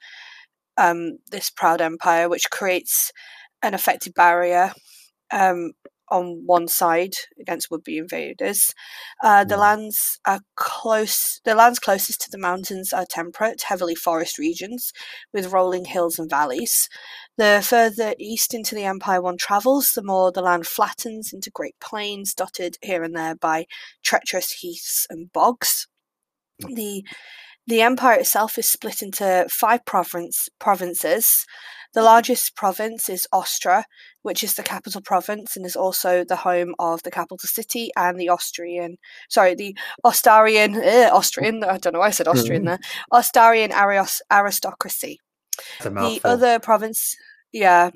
[0.76, 3.10] um, this proud empire, which creates
[3.62, 4.72] an effective barrier
[5.32, 5.72] um,
[6.10, 8.74] on one side against would-be invaders.
[9.22, 11.40] Uh, the lands are close.
[11.44, 14.92] The lands closest to the mountains are temperate, heavily forest regions
[15.32, 16.88] with rolling hills and valleys.
[17.36, 21.78] The further east into the empire one travels, the more the land flattens into great
[21.80, 23.66] plains dotted here and there by
[24.02, 25.88] treacherous heaths and bogs.
[26.60, 27.04] The
[27.66, 31.46] the empire itself is split into five province, provinces.
[31.94, 33.84] The largest province is Ostra,
[34.22, 38.18] which is the capital province and is also the home of the capital city and
[38.18, 38.96] the Austrian,
[39.30, 42.80] sorry, the Ostarian, eh, Austrian, I don't know why I said Austrian there,
[43.12, 43.70] Ostarian
[44.30, 45.20] aristocracy.
[45.82, 47.16] The other province
[47.52, 47.90] yeah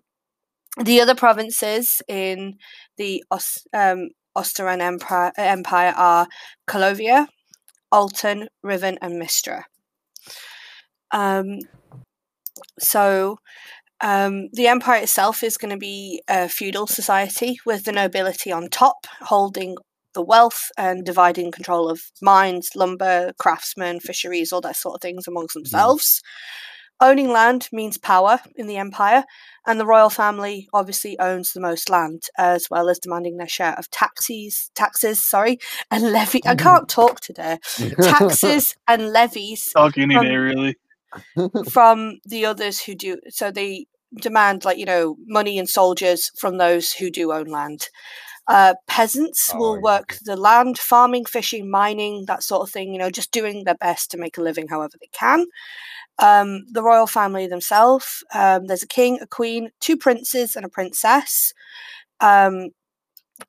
[0.85, 2.59] the other provinces in
[2.96, 3.24] the
[3.72, 6.28] um, Osteran empire, empire are
[6.68, 7.26] Colovia,
[7.90, 9.62] Alton, Riven, and Mistra.
[11.11, 11.61] Um,
[12.79, 13.38] so
[14.01, 18.68] um, the empire itself is going to be a feudal society with the nobility on
[18.68, 19.77] top, holding
[20.14, 25.27] the wealth and dividing control of mines, lumber, craftsmen, fisheries, all that sort of things
[25.27, 26.20] amongst themselves.
[27.00, 29.24] Owning land means power in the empire,
[29.66, 33.74] and the royal family obviously owns the most land, as well as demanding their share
[33.78, 35.59] of taxes, taxes, sorry,
[35.90, 36.42] and levy.
[36.46, 37.59] I can't talk today.
[38.03, 40.76] Taxes and levies Talk any Um, day, really.
[41.70, 43.18] from the others who do.
[43.28, 43.86] So they
[44.20, 47.88] demand, like you know, money and soldiers from those who do own land.
[48.49, 50.18] Uh, peasants Oh, will yeah, work okay.
[50.24, 52.92] the land, farming, fishing, mining, that sort of thing.
[52.92, 55.46] You know, just doing their best to make a living however they can.
[56.20, 58.24] Um, the royal family themselves.
[58.34, 61.52] Um, there's a king, a queen, two princes, and a princess.
[62.20, 62.70] Um,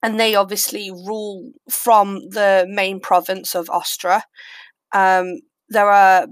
[0.04, 4.24] and they obviously rule from the main province of Ostra.
[4.94, 5.40] Um,
[5.70, 6.28] there are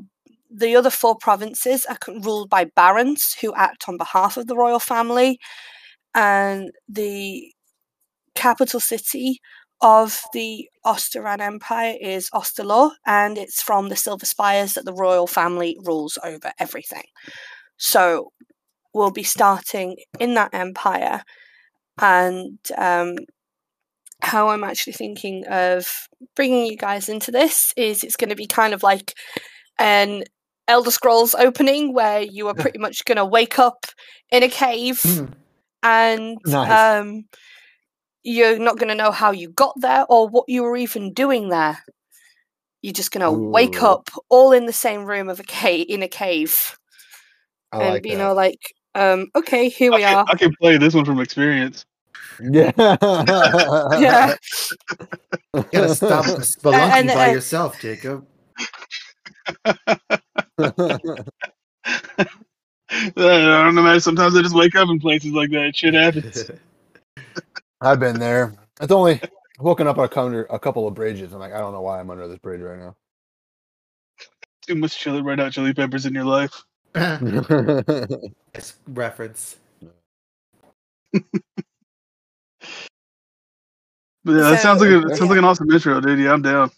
[0.52, 4.80] the other four provinces are ruled by barons who act on behalf of the royal
[4.80, 5.40] family,
[6.16, 7.52] and the
[8.36, 9.40] capital city
[9.82, 15.28] of the Osteran Empire is Osterloo, and it's from the Silver Spires that the royal
[15.28, 17.04] family rules over everything.
[17.78, 18.32] So
[18.94, 21.24] we'll be starting in that empire,
[22.00, 23.18] and um,
[24.22, 25.88] how I'm actually thinking of
[26.36, 29.14] bringing you guys into this is it's going to be kind of like
[29.80, 30.24] an
[30.68, 33.86] Elder Scrolls opening where you are pretty much going to wake up
[34.32, 35.26] in a cave Hmm.
[35.84, 37.02] and Nice.
[37.02, 37.26] um,
[38.28, 41.48] you're not going to know how you got there or what you were even doing
[41.48, 41.80] there.
[42.82, 46.04] You're just going to wake up all in the same room of a cave in
[46.04, 46.78] a cave,
[47.72, 48.18] I and like you that.
[48.18, 48.60] know, like,
[48.96, 50.26] um, okay, here I we can, are.
[50.28, 51.86] I can play this one from experience.
[52.42, 52.72] yeah.
[54.00, 54.36] Yeah,
[55.54, 58.26] You gotta stop spelunking and- by and- yourself, Jacob.
[59.66, 59.74] I
[63.16, 64.00] don't know.
[64.00, 65.76] Sometimes I just wake up in places like that.
[65.76, 66.52] Shit happens.
[67.82, 68.54] I've been there.
[68.82, 69.22] It's only
[69.60, 70.06] woken up on
[70.50, 71.34] a, couple, of bridges.
[71.34, 72.96] I'm like, I don't know why I'm under this bridge right now.
[74.68, 76.64] Too much chili, red hot chili peppers in your life.
[76.96, 77.20] now.
[78.88, 79.58] Reference.
[84.24, 86.20] But yeah, that sounds like a, So- it sounds like an awesome intro, dude.
[86.20, 86.70] Yeah, I'm down.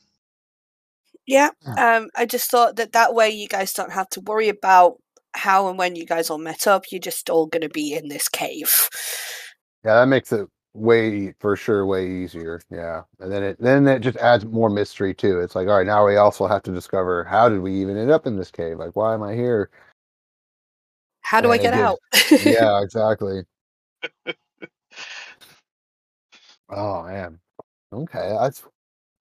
[1.26, 1.50] yeah.
[1.78, 4.98] Um, I just thought that that way you guys don't have to worry about
[5.34, 6.84] how and when you guys all met up.
[6.92, 8.88] You're just all going to be in this cave.
[9.84, 10.48] yeah, that makes it
[10.80, 12.62] way for sure way easier.
[12.70, 15.40] Yeah, and then it then it just adds more mystery too.
[15.40, 18.12] It's like, all right, now we also have to discover how did we even end
[18.12, 18.80] up in this cave?
[18.80, 19.70] Like, why am I here?
[21.22, 22.46] How do I And it get gives- out?
[22.46, 23.44] yeah, exactly.
[26.70, 27.40] Oh man.
[27.92, 28.64] Okay, that's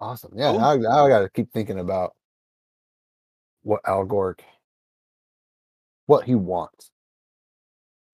[0.00, 0.32] awesome.
[0.36, 0.58] Yeah, oh.
[0.58, 2.14] now, now I got to keep thinking about
[3.62, 4.36] what Al Gore,
[6.06, 6.90] what he wants.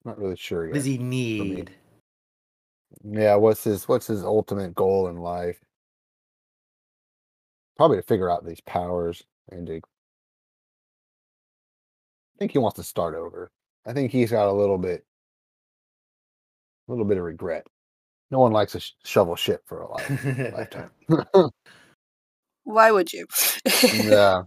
[0.04, 1.72] Not really sure What does he need?
[3.02, 5.58] Yeah, what's his what's his ultimate goal in life?
[7.76, 9.76] Probably to figure out these powers and to.
[9.76, 9.80] I
[12.38, 13.50] think he wants to start over.
[13.86, 15.04] I think he's got a little bit,
[16.88, 17.66] a little bit of regret.
[18.30, 20.90] No one likes to sh- shovel shit for a life, lifetime.
[22.64, 23.26] Why would you?
[23.92, 24.42] yeah,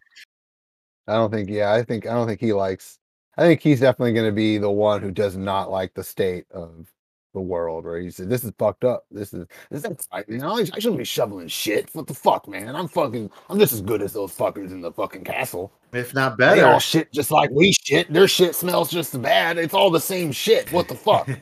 [1.07, 1.49] I don't think.
[1.49, 2.99] Yeah, I think I don't think he likes.
[3.37, 6.45] I think he's definitely going to be the one who does not like the state
[6.51, 6.91] of
[7.37, 9.05] the world, where he said, "This is fucked up.
[9.11, 11.89] This is this is right, you know, I shouldn't be shoveling shit.
[11.93, 12.75] What the fuck, man?
[12.75, 13.29] I'm fucking.
[13.49, 15.71] I'm just as good as those fuckers in the fucking castle.
[15.93, 16.55] if not better.
[16.55, 18.11] They all shit just like we shit.
[18.11, 19.57] Their shit smells just as bad.
[19.57, 20.71] It's all the same shit.
[20.71, 21.29] What the fuck?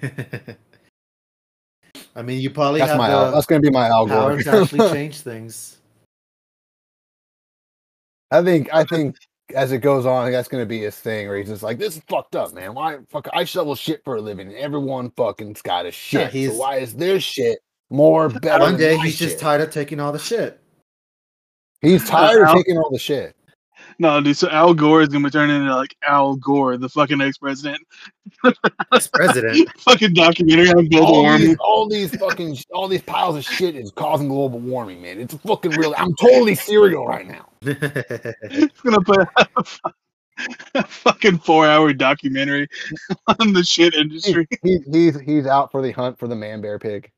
[2.15, 3.09] I mean, you probably That's have my.
[3.09, 5.77] Al, that's going to be my Al power to actually change things.
[8.31, 9.15] I think I think
[9.53, 12.03] as it goes on, that's gonna be his thing where he's just like, This is
[12.07, 12.73] fucked up, man.
[12.73, 16.31] Why fuck I shovel shit for a living everyone fucking's got a shit.
[16.31, 18.63] he's- so why is their shit more better?
[18.63, 20.59] One than day my he's just tired of taking all the shit.
[21.81, 23.35] He's tired of taking all the shit.
[23.97, 24.35] No, dude.
[24.35, 27.81] So Al Gore is gonna be turning into like Al Gore, the fucking ex-president.
[28.93, 29.69] Ex president.
[29.79, 31.47] fucking documentary on global All warming.
[31.47, 35.19] these, all these fucking all these piles of shit is causing global warming, man.
[35.19, 35.93] It's fucking real.
[35.97, 37.47] I'm totally serial right now.
[37.61, 39.27] It's gonna put
[40.75, 42.67] a fucking four-hour documentary
[43.39, 44.47] on the shit industry.
[44.63, 47.09] he, he's he's out for the hunt for the man bear pig.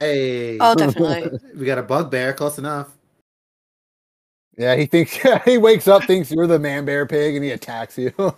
[0.00, 1.38] hey, oh, definitely.
[1.56, 2.32] we got a bugbear.
[2.32, 2.88] Close enough.
[4.56, 7.98] Yeah, he thinks he wakes up, thinks you're the man bear pig, and he attacks
[7.98, 8.12] you.
[8.18, 8.32] oh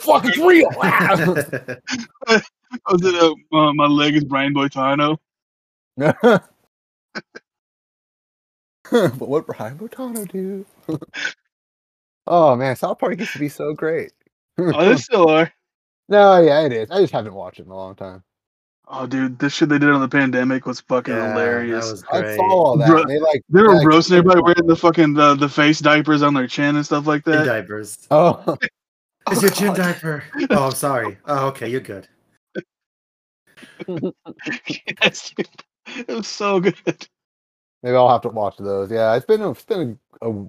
[0.00, 0.70] fuck, it's real!
[0.82, 1.14] I
[2.92, 3.14] was it,
[3.52, 5.18] uh, uh, my leg is Brian Boitano.
[5.96, 6.42] but
[8.90, 10.64] what Brian Boitano do?
[12.26, 14.12] oh man, South Park used to be so great.
[14.58, 15.52] Oh, they still are.
[16.08, 16.90] no, yeah, it is.
[16.90, 18.22] I just haven't watched it in a long time.
[18.92, 21.92] Oh, dude, this shit they did on the pandemic was fucking Yeah, hilarious.
[21.92, 22.88] Was I saw all that.
[22.88, 26.22] Bro- they like They were like- roasting everybody wearing the fucking the, the face diapers
[26.22, 27.44] on their chin and stuff like that.
[27.44, 28.04] diapers.
[28.10, 28.56] Oh,
[29.30, 30.24] It's your chin diaper.
[30.50, 31.18] Oh, I'm sorry.
[31.26, 32.08] Oh, okay, you're good.
[35.02, 35.48] yes, dude.
[35.86, 36.74] it was so good.
[37.82, 38.90] Maybe I'll have to watch those.
[38.90, 40.46] Yeah, it's been a, it's been a, a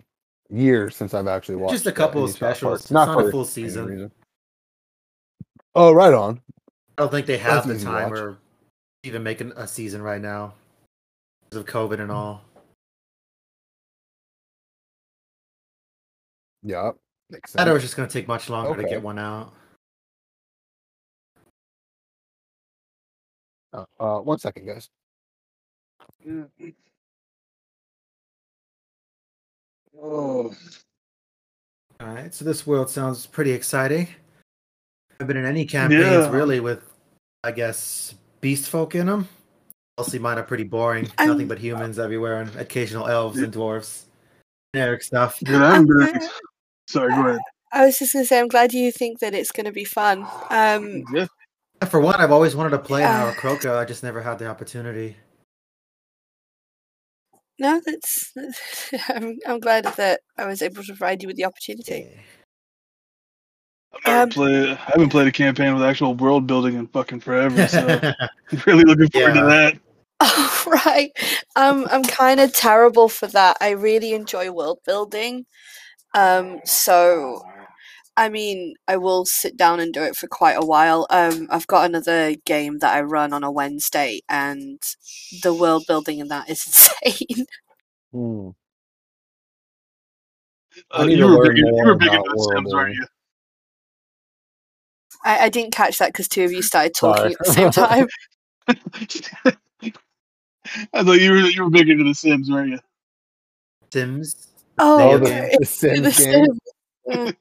[0.50, 2.56] year since I've actually watched Just a uh, couple of any South Park.
[2.58, 2.82] specials.
[2.82, 4.12] It's not a full season.
[5.76, 6.42] Oh, right on.
[7.02, 8.38] I don't think they have the time or
[9.02, 10.54] even making a season right now
[11.50, 12.44] because of COVID and all.
[16.62, 16.92] Yeah,
[17.32, 19.52] makes I thought it was just going to take much longer to get one out.
[23.74, 24.88] Uh, uh, one second, guys.
[30.00, 30.54] Oh,
[32.00, 34.08] All right, so this world sounds pretty exciting.
[35.20, 36.30] I've been in any campaigns Yeah.
[36.30, 36.91] really with,
[37.44, 39.28] I guess, beast folk in them.
[39.98, 41.10] Mostly mine are pretty boring.
[41.18, 44.04] I'm- Nothing but humans everywhere and occasional elves and dwarves.
[44.74, 45.40] Generic stuff.
[45.40, 46.24] Dude, I haven't
[46.88, 47.40] Sorry, go ahead.
[47.74, 50.26] I was just gonna say, I'm glad you think that it's gonna be fun.
[50.50, 51.28] Um, Yeah.
[51.90, 53.34] For one, I've always wanted to play an Yeah.
[53.34, 53.78] Aarakocra.
[53.78, 55.18] I just never had the opportunity.
[57.60, 58.34] no, that's.
[59.10, 62.08] I'm, I'm glad that I was able to provide you with the opportunity.
[63.94, 64.70] I've never Um, played.
[64.70, 67.68] I haven't played a campaign with actual world building in fucking forever.
[67.68, 68.00] So
[68.52, 69.42] I'm really looking forward Yeah.
[69.42, 69.80] to that.
[70.24, 71.12] Oh, right.
[71.56, 73.58] Um, I'm kind of terrible for that.
[73.60, 75.48] I really enjoy world building.
[76.14, 77.42] Um, so,
[78.18, 81.08] I mean, I will sit down and do it for quite a while.
[81.10, 84.80] Um, I've got another game that I run on a Wednesday, and
[85.42, 86.64] the world building in that is
[87.04, 87.46] insane.
[88.12, 88.50] Hmm.
[90.92, 93.06] Uh, you, were big, you were big about into Sims, weren't you?
[95.24, 97.16] I, I didn't catch that because two of you started Sorry.
[97.18, 98.08] talking at the same time.
[100.94, 102.80] I thought you were you were big into The Sims, weren't you?
[103.92, 104.48] Sims.
[104.78, 105.56] Oh, the, okay.
[105.60, 106.46] the Sims The game.
[106.46, 106.60] Sims.
[107.10, 107.36] Mm.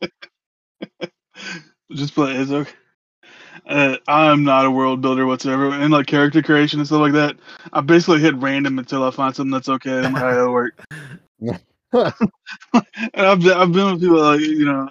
[1.92, 2.50] Just play it.
[2.50, 2.70] okay.
[3.66, 7.36] Uh, I'm not a world builder whatsoever, and like character creation and stuff like that.
[7.72, 9.98] I basically hit random until I find something that's okay.
[9.98, 10.84] I'm like, "Alright, that'll work.
[13.12, 14.88] and I've I've been with people like you know,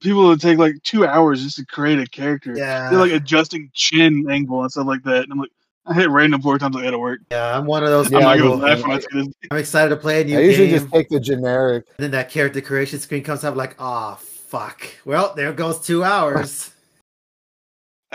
[0.00, 2.54] people that take like two hours just to create a character.
[2.56, 2.90] Yeah.
[2.90, 5.24] They're like adjusting chin angle and stuff like that.
[5.24, 5.50] And I'm like,
[5.86, 6.74] I hit random four times.
[6.74, 7.20] Like, it'll work.
[7.30, 8.58] yeah, I'm one of those Yeah, I'm I not people.
[8.58, 9.28] gonna laugh when I see this.
[9.50, 10.78] I'm excited to play a new I usually game.
[10.80, 11.86] just take the generic.
[11.98, 14.86] And then that character creation screen comes up like, oh fuck.
[15.04, 16.72] Well, there goes two hours.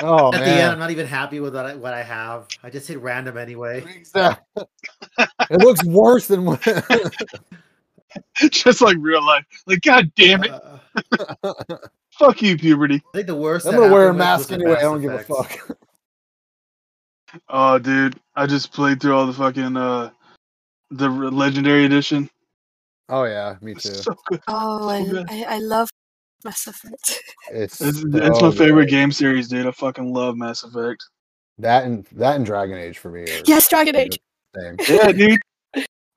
[0.01, 2.47] Oh At the end, I'm not even happy with what I, what I have.
[2.63, 3.83] I just hit random anyway.
[3.95, 4.63] Exactly.
[5.19, 6.59] it looks worse than what.
[8.51, 9.45] just like real life.
[9.67, 11.53] Like, god damn it, Uh,
[12.11, 12.95] fuck you, puberty.
[13.13, 13.65] I think the worst.
[13.65, 14.75] I'm gonna wear a mask anyway.
[14.75, 15.77] I don't give a fuck.
[17.49, 20.11] Oh, dude, I just played through all the fucking uh,
[20.91, 22.29] the legendary edition.
[23.09, 23.89] Oh yeah, me too.
[23.89, 24.15] So.
[24.47, 25.25] Oh, I, So.
[25.27, 25.89] I, I love
[26.45, 27.19] Mass Effect.
[27.51, 28.91] It's It's, so it's my favorite good.
[28.91, 29.65] game series, dude.
[29.65, 31.03] I fucking love Mass Effect.
[31.57, 33.25] That and that and Dragon Age for me.
[33.45, 34.19] Yes, Dragon Age.
[34.55, 34.75] same.
[34.87, 35.39] Yeah, dude.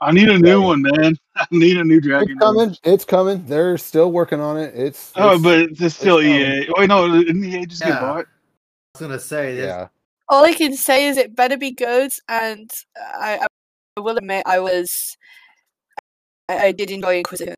[0.02, 1.16] I need a new one, man.
[1.40, 2.30] I need a new Dragon.
[2.32, 2.76] It's coming.
[2.84, 3.44] It's coming.
[3.46, 4.74] They're still working on it.
[4.74, 6.32] It's, Oh, but it's still coming.
[6.34, 6.68] EA.
[6.68, 7.90] Oh, wait, no, didn't EA just Yeah.
[7.90, 8.24] get bought?
[8.26, 9.62] I was gonna say, yeah.
[9.64, 9.88] yeah.
[10.28, 13.46] All I can say is it better be good, and I,
[13.96, 15.16] I will admit I was.
[16.48, 17.54] I, I did enjoy Inquisition.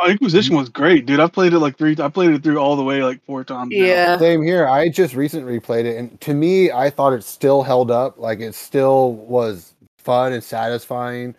[0.00, 1.20] Oh, Inquisition was great, dude.
[1.20, 1.96] I played it like three.
[1.98, 3.70] I played it through all the way like four times.
[3.72, 3.84] now.
[3.84, 4.18] Yeah.
[4.18, 4.66] Same here.
[4.66, 8.18] I just recently replayed it, and to me, I thought it still held up.
[8.18, 11.34] Like it still was fun and satisfying.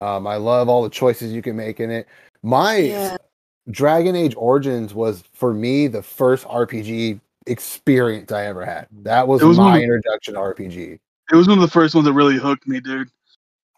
[0.00, 2.06] Um, I love all the choices you can make in it.
[2.42, 3.16] My Yeah.
[3.70, 8.86] Dragon Age Origins was for me the first RPG experience I ever had.
[9.02, 10.98] That was, was my of- introduction to RPG.
[11.30, 13.10] It was one of the first ones that really hooked me, dude.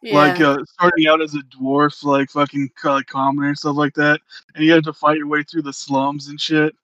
[0.03, 0.15] Yeah.
[0.15, 3.93] Like uh, starting out as a dwarf, like fucking co- like commoner and stuff like
[3.95, 4.21] that,
[4.55, 6.75] and you had to fight your way through the slums and shit.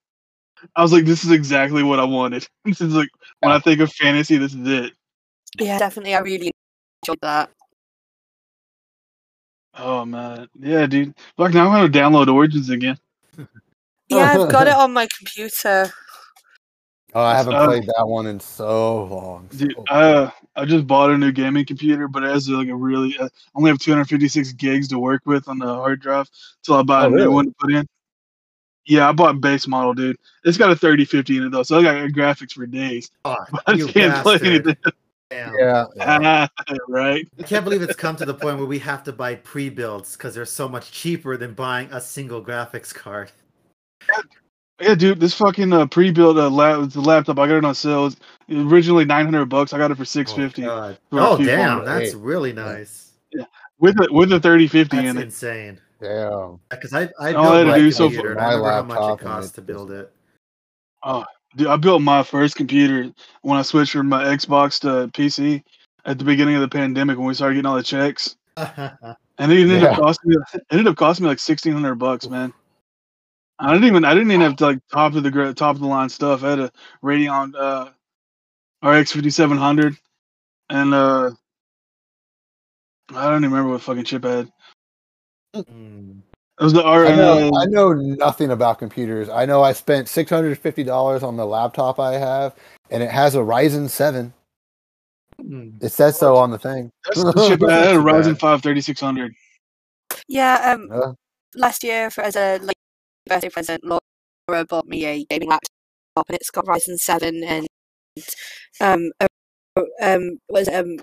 [0.75, 2.47] I was like, this is exactly what I wanted.
[2.65, 3.09] this is like
[3.41, 4.93] when I think of fantasy, this is it.
[5.59, 6.15] yeah, definitely.
[6.15, 6.51] I really
[7.05, 7.51] enjoyed that.
[9.79, 11.15] Oh man, yeah, dude.
[11.37, 12.99] Fuck, now I'm gonna download Origins again.
[14.09, 15.93] Yeah, I've got it on my computer.
[17.13, 19.49] Oh, I haven't Uh, played that one in so long.
[19.49, 22.75] Dude, So- uh, I just bought a new gaming computer, but it has like a
[22.77, 26.29] really uh, only have 256 gigs to work with on the hard drive
[26.63, 27.85] till I buy Oh, a new one to put in.
[28.87, 30.17] Yeah, I bought base model, dude.
[30.45, 33.11] It's got a 3050 in it though, so I got graphics for days.
[33.25, 33.35] Oh,
[33.67, 34.77] I you can't play anything.
[35.31, 35.55] Damn.
[35.59, 36.47] yeah, yeah.
[36.89, 37.27] right?
[37.39, 40.35] I can't believe it's come to the point where we have to buy pre-builds because
[40.35, 43.33] they're so much cheaper than buying a single graphics card.
[44.81, 48.07] Yeah, dude, this fucking uh, pre-built uh, lap, the laptop I got it on sale.
[48.07, 48.17] It's
[48.51, 49.73] originally 900 bucks.
[49.73, 50.99] I got it for 650 Oh, God.
[51.11, 51.87] For Oh, damn, phones.
[51.87, 52.19] that's Hey.
[52.19, 53.13] really nice.
[53.79, 55.23] with a with a 3050 That's in it.
[55.23, 55.81] insane.
[56.01, 56.61] Damn.
[56.71, 58.35] Because I I All I had to my do so computer.
[58.35, 60.13] for my remember how much laptop it and cost to build it.
[61.03, 61.25] Oh,
[61.57, 65.65] dude, I built my first computer when I switched from my Xbox to PC
[66.05, 68.37] at the beginning of the pandemic when we started getting all the checks.
[69.39, 69.91] And it ended Yeah.
[69.91, 72.55] up costing me it ended up costing me like sixteen hundred bucks, man.
[73.59, 75.87] I didn't even I didn't even have to like top of the top of the
[75.87, 76.43] line stuff.
[76.43, 77.91] I had a Radeon uh,
[78.89, 79.95] RX fifty seven hundred,
[80.71, 81.33] and uh,
[83.15, 84.53] I don't even remember what fucking chip I had.
[85.55, 86.23] Mm.
[86.59, 87.07] It was the R.
[87.07, 89.29] I know, uh, I know nothing about computers.
[89.29, 92.55] I know I spent six hundred fifty dollars on the laptop I have,
[92.91, 94.33] and it has a Ryzen seven.
[95.39, 95.83] Mm.
[95.83, 96.91] It says so on the thing.
[97.05, 97.97] that's the chip I had.
[97.97, 98.41] A Ryzen bad.
[98.41, 99.35] five thirty six hundred.
[100.29, 101.13] Yeah, um, Yeah.
[101.55, 102.77] last year for as a like
[103.27, 105.69] birthday present, Laura bought me a gaming laptop,
[106.27, 107.67] and it's got Ryzen seven and
[108.81, 109.27] um a,
[110.01, 110.97] um was um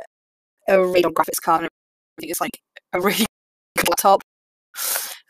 [0.67, 1.61] a Radeon graphics card.
[1.61, 1.69] And
[2.17, 2.57] I think it's like
[2.93, 3.27] a really
[3.77, 4.22] good laptop.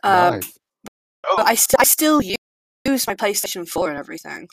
[0.04, 0.60] Um, nice.
[1.38, 2.38] but I, st- I still use,
[2.86, 4.48] use my PlayStation 4 and everything.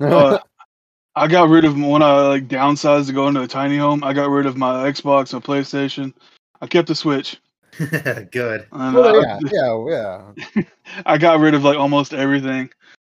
[0.00, 0.38] Uh,
[1.16, 4.02] I got rid of when I like downsized to go into a tiny home.
[4.02, 6.12] I got rid of my Xbox, my PlayStation.
[6.60, 7.40] I kept the Switch.
[7.78, 8.66] Good.
[8.72, 10.62] And Well, I, yeah, yeah, yeah.
[11.06, 12.70] I got rid of like almost everything.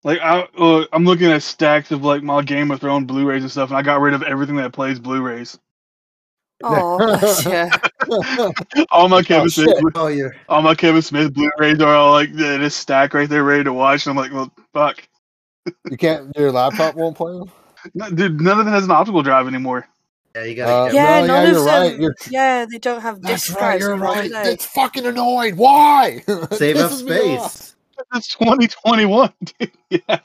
[0.03, 3.51] Like I, uh, I'm looking at stacks of like my Game of Thrones Blu-rays and
[3.51, 5.59] stuff, and I got rid of everything that plays Blu-rays.
[6.63, 7.47] Oh, bless
[8.91, 9.77] all my Kevin shit.
[9.77, 13.29] Smith, Oh, you're all my Kevin Smith Blu-rays are all like in this stack right
[13.29, 14.07] there, ready to watch.
[14.07, 15.07] And I'm like, well, fuck,
[15.91, 16.35] You can't.
[16.37, 17.51] Your laptop won't play them.
[17.95, 18.41] No, dude.
[18.41, 19.87] None of them has an optical drive anymore.
[20.35, 20.45] yeah.
[20.45, 20.93] You Uh, gotta.
[20.93, 21.67] get- Yeah, Well, none yeah, of them.
[21.67, 23.79] right, you're- Yeah, they don't have That's disc right.
[23.79, 24.31] You're right.
[24.31, 24.37] do?
[24.39, 25.57] It's fucking annoying.
[25.57, 26.23] Why?
[26.53, 27.53] Save up pisses me off.
[27.53, 27.77] space.
[28.15, 29.33] It's 2021.
[29.59, 29.71] Dude.
[29.91, 30.19] Yeah.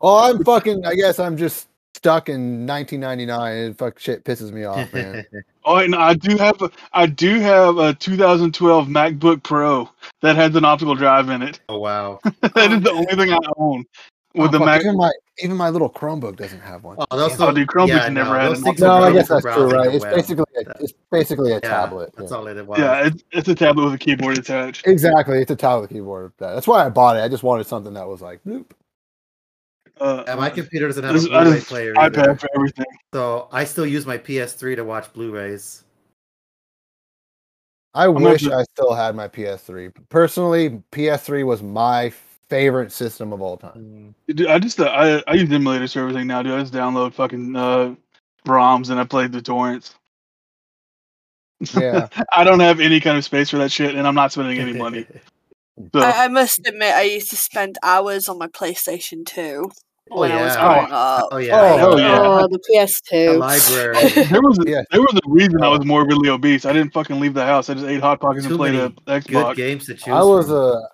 [0.00, 0.86] Oh, I'm fucking.
[0.86, 1.68] I guess I'm just
[1.98, 3.56] stuck in 1999.
[3.58, 5.26] And fuck shit pisses me off, man.
[5.64, 9.90] Oh, and I do have a, I do have a 2012 MacBook Pro
[10.22, 11.60] that has an optical drive in it.
[11.68, 12.20] oh wow.
[12.40, 14.80] that is the only thing I own oh, with Oh, the fuck, Mac.
[14.80, 16.96] even my even my little Chromebook doesn't have one.
[16.98, 17.48] Oh, those Damn.
[17.48, 19.90] Oh, dude, Chromebooks never had those an no, I guess that's true, right?
[19.90, 20.14] the It's web.
[20.14, 22.14] basically a, it's basically a yeah, tablet.
[22.16, 22.36] That's yeah.
[22.38, 22.78] all it was.
[22.78, 24.86] Yeah, it's, it's a tablet with a keyboard attached.
[24.86, 26.32] Exactly, it's a tablet keyboard.
[26.38, 27.20] That- That's why I bought it.
[27.20, 28.70] I just wanted something that was like, bloop.
[30.00, 32.86] Uh, Yeah, my computer doesn't have a Blu-ray just- player either, iPad for everything.
[33.14, 35.84] so I still use my PS3 to watch Blu-rays.
[37.94, 39.90] I gonna wish do- I still had my PS3.
[40.08, 42.12] Personally, PS3 was my
[42.48, 44.14] favorite system of all time.
[44.28, 46.42] Dude, I just uh, I I use emulators for everything now.
[46.42, 47.94] Dude, I just download fucking uh,
[48.46, 49.94] ROMs and I play the torrents.
[51.74, 52.08] Yeah.
[52.32, 54.72] I don't have any kind of space for that shit, and I'm not spending any
[54.86, 55.06] money.
[55.94, 59.70] So, I, I must admit, I used to spend hours on my PlayStation 2
[60.10, 60.74] Oh when I was yeah.
[60.74, 61.28] growing up.
[61.32, 61.60] Oh yeah.
[61.60, 62.20] Oh, hell yeah.
[62.20, 63.38] Oh, the The PS2.
[63.38, 64.26] library.
[64.30, 64.84] there was a, Yes.
[64.90, 66.64] there was a reason I was morbidly obese.
[66.64, 67.68] I didn't fucking leave the house.
[67.70, 70.08] I just ate hot pockets and played many the Good games to choose.
[70.08, 70.54] I was from.
[70.56, 70.88] a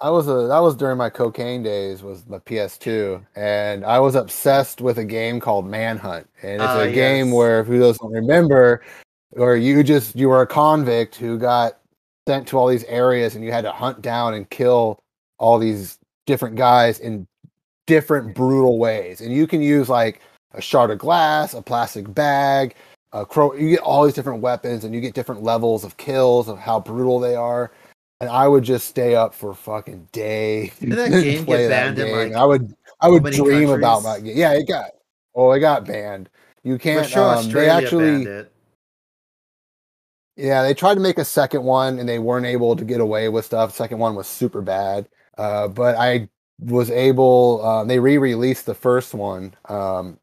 [0.00, 4.14] I was a that was during my cocaine days was my PS2 and I was
[4.14, 8.10] obsessed with a game called Manhunt and it's Ah, a game where if you doesn't
[8.10, 8.82] remember
[9.30, 11.78] where you just you were a convict who got
[12.28, 14.98] sent to all these areas and you had to hunt down and kill
[15.38, 17.26] all these different guys in
[17.86, 20.20] different brutal ways and you can use like
[20.54, 22.74] a shard of glass a plastic bag
[23.12, 26.48] a crow you get all these different weapons and you get different levels of kills
[26.48, 27.70] of how brutal they are
[28.20, 30.72] and I would just stay up for fucking day.
[30.80, 32.16] Didn't that game get banned in, game.
[32.16, 34.36] like, I would I would dream about my game.
[34.36, 34.90] Yeah, it got
[35.34, 36.30] oh it got banned.
[36.62, 38.46] You can't sure, um, they actually
[40.36, 43.28] yeah, they tried to make a second one and they weren't able to get away
[43.28, 43.74] with stuff.
[43.74, 45.08] Second one was super bad.
[45.38, 46.28] Uh, but I
[46.58, 50.18] was able um, they re-released the first one um,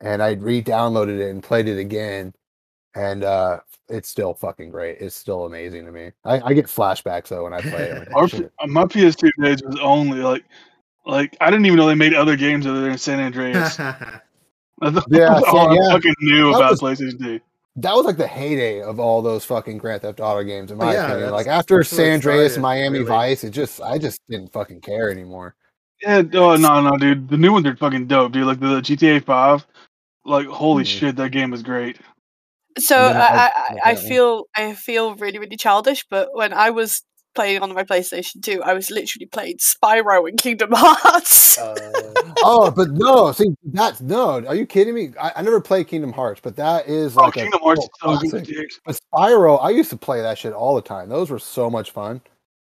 [0.00, 2.32] and I re-downloaded it and played it again
[2.94, 4.98] and uh, it's still fucking great.
[5.00, 6.12] It's still amazing to me.
[6.24, 8.08] I, I get flashbacks though when I play it.
[8.12, 10.44] Like, Our, my PS2 days was only like,
[11.04, 13.76] like I didn't even know they made other games other than San Andreas.
[13.76, 15.88] That's Yeah, all San- I yeah.
[15.92, 17.40] fucking knew That about was- PlayStation 2.
[17.76, 20.92] that was like the heyday of all those fucking Grand Theft Auto games, in my
[20.94, 21.30] yeah, opinion.
[21.32, 23.08] Like after that's where it San Andreas, started, Miami really.
[23.10, 25.56] Vice, it just I just didn't fucking care anymore.
[26.04, 28.46] Yeah, oh no, no, dude, the new ones are fucking dope, dude.
[28.46, 29.66] Like the, GTA 5,
[30.26, 30.86] like holy Mhm.
[30.86, 31.98] shit, that game was great.
[32.78, 33.50] So And I, I- I,
[33.86, 37.02] I, I feel I feel really really childish, but when I was
[37.34, 41.58] playing on my PlayStation 2, I was literally playing Spyro and Kingdom Hearts.
[41.58, 44.44] Uh, oh, but no, see that's no.
[44.46, 45.12] Are you kidding me?
[45.20, 47.90] I, I never played Kingdom Hearts, but that is Oh, like Kingdom a Hearts is
[48.00, 51.08] so good, But Spyro, I used to play that shit all the time.
[51.08, 52.20] Those were so much fun.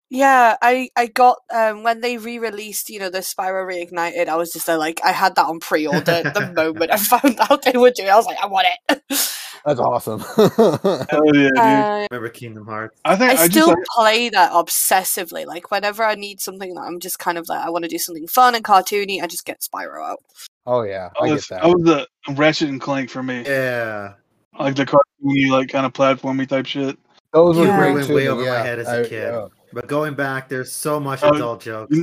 [0.09, 4.29] Yeah, I I got um when they re-released, you know, the Spyro Reignited.
[4.29, 7.63] I was just uh, like, I had that on pre-order the moment I found out
[7.63, 8.09] they were doing.
[8.09, 8.13] it.
[8.13, 9.03] I was like, I want it.
[9.67, 10.21] That's awesome.
[10.21, 11.59] Hell yeah, dude.
[11.59, 12.97] Uh, remember Kingdom Hearts?
[13.05, 15.45] I think I I, still just like, play that obsessively.
[15.45, 17.99] Like whenever I need something that I'm just kind of like, I want to do
[17.99, 20.21] something fun and cartoony, I just get Spyro out.
[20.67, 21.77] oh yeah, I I was, get I that.
[21.79, 21.85] was
[22.27, 24.13] the Ratchet and Clank for me, Yeah.
[24.57, 26.97] like the cartoony, like kind of platformy type shit.
[27.33, 27.77] Those were Yeah.
[27.77, 28.15] great Went too.
[28.15, 29.13] way over my head as a I- kid.
[29.33, 29.47] yeah.
[29.77, 31.95] But going back, there's so much Oh, adult jokes.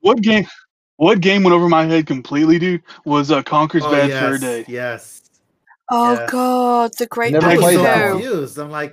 [0.00, 0.46] What game?
[0.96, 2.82] What game went over my head completely, dude?
[3.04, 4.64] Was uh, Conker's Oh, Bad yes, Fur Day.
[4.66, 5.20] yes.
[5.90, 6.26] Oh Yeah.
[6.30, 8.02] god, the Great Never I Big was played so that Two.
[8.14, 8.22] one.
[8.22, 8.58] confused.
[8.58, 8.92] I'm like,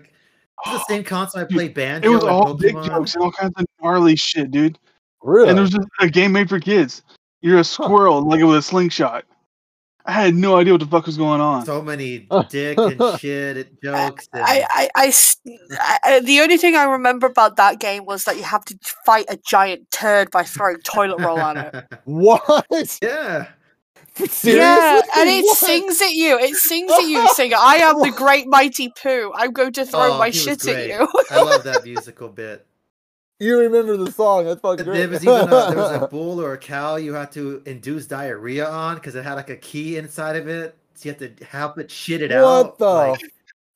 [0.66, 3.16] is it the same console I played play Banjo It was and all big jokes
[3.16, 4.78] and all kinds of gnarly shit, dude.
[5.24, 5.48] Really?
[5.48, 7.04] And there's just a game made for kids.
[7.40, 9.24] You're a squirrel, like it with a slingshot,
[10.08, 11.66] I had no idea what the fuck was going on.
[11.66, 14.30] So many dick and shit jokes.
[14.34, 15.38] And, I, I, I s-
[15.72, 18.78] I- I- the only thing I remember about that game was that you have to
[19.06, 21.86] fight a giant turd by throwing toilet roll on it.
[22.06, 23.00] What?
[23.02, 23.48] yeah.
[24.18, 24.56] Seriously?
[24.56, 25.58] Yeah, and it What?
[25.58, 26.38] sings at you.
[26.40, 27.58] It sings at you, singer.
[27.60, 29.32] "I am the great mighty poo.
[29.36, 30.92] I'm going to throw Oh, my shit great.
[30.92, 32.66] at you." I love that musical bit.
[33.40, 34.46] You remember the song?
[34.46, 34.98] That's fucking great.
[35.00, 38.08] There was even a, there was a bull or a cow you had to induce
[38.08, 40.76] diarrhea on because it had like a key inside of it.
[40.94, 42.78] So you have to help it shit it What out.
[42.78, 43.20] the like-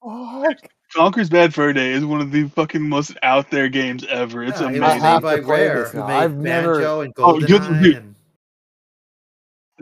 [0.01, 0.71] fuck?
[0.95, 4.43] Conker's Bad Fur Day is one of the fucking most out there games ever.
[4.43, 5.01] It's Yeah, it was amazing.
[5.01, 7.83] have made by Rare, who made I've never- Banjo and Oh, you- GoldenEye.
[7.83, 7.95] dude.
[7.97, 8.15] and...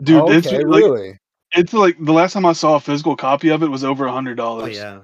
[0.02, 1.18] Dude, it's okay, like really
[1.52, 4.12] it's like the last time I saw a physical copy of it was over a
[4.12, 4.78] hundred dollars.
[4.78, 4.98] Oh, yeah.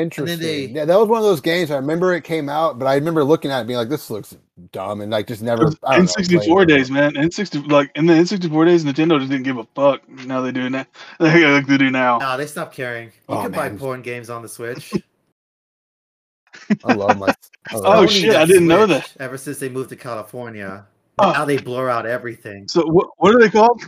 [0.00, 0.38] Interesting.
[0.40, 1.70] they- Yeah, that was one of those games.
[1.70, 4.36] I remember it came out, but I remember looking at it being like, "This looks
[4.72, 5.72] dumb," and like just never.
[5.84, 7.12] I N64 days, man.
[7.14, 10.08] N60 like in the N64 days, Nintendo just didn't give a fuck.
[10.08, 10.86] Now they do now.
[11.20, 12.18] Like they do now.
[12.18, 13.06] No, they stopped caring.
[13.08, 14.92] You Oh, can buy porn games on the Switch.
[16.84, 17.34] I love my.
[17.70, 19.22] I love Oh, shit, I didn't know Switch that.
[19.22, 20.86] Ever since they moved to California,
[21.18, 21.32] Oh.
[21.32, 22.68] now they blur out everything.
[22.68, 23.82] So what what are they called?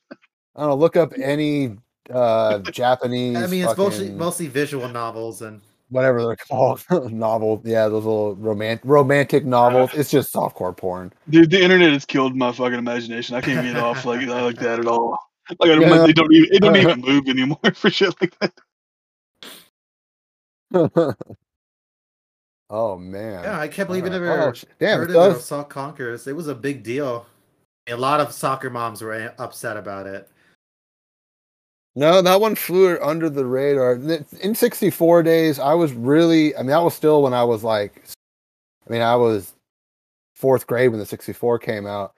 [0.60, 0.76] I don't know.
[0.76, 1.78] Look up any
[2.14, 3.38] uh Japanese.
[3.38, 7.62] I mean, it's mostly mostly visual novels and whatever they're called, novels.
[7.64, 9.92] Yeah, those little romantic romantic novels.
[9.94, 11.14] It's just softcore porn.
[11.30, 13.36] Dude, the internet has killed my fucking imagination.
[13.38, 15.18] I can't get off like like that at all.
[15.60, 16.06] Like I don't, Yeah.
[16.06, 18.54] they don't even it don't even move anymore for shit like that.
[22.70, 23.44] oh man.
[23.44, 25.46] yeah, I can't believe it ever Oh, damn, heard it of it or does.
[25.46, 26.28] saw Conkers.
[26.28, 27.26] It was a big deal.
[27.88, 30.30] A lot of soccer moms were upset about it.
[31.96, 33.98] No, that one flew under the radar.
[33.98, 38.04] N64 days, I was really, I mean, that was still when I was like,
[38.88, 39.54] I mean, I was
[40.34, 42.14] fourth grade when the 64 came out.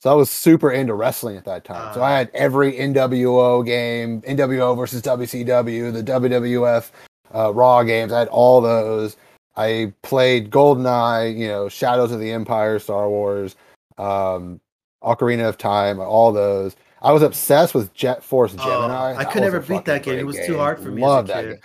[0.00, 1.92] So I was super into wrestling at that time.
[1.92, 2.04] so Ah.
[2.04, 6.90] I had every NWO game, NWO versus WCW, the WWF
[7.34, 8.12] uh, Raw games.
[8.12, 9.16] I had all those.
[9.56, 13.56] I played GoldenEye, you know, Shadows of the Empire, Star Wars,
[13.98, 14.60] um,
[15.02, 16.76] Ocarina of Time, all those.
[17.02, 19.14] I was obsessed with Jet Force Oh, Gemini.
[19.16, 20.18] I could never beat that game.
[20.18, 21.50] It was too hard for me Love that kid.
[21.50, 21.60] game.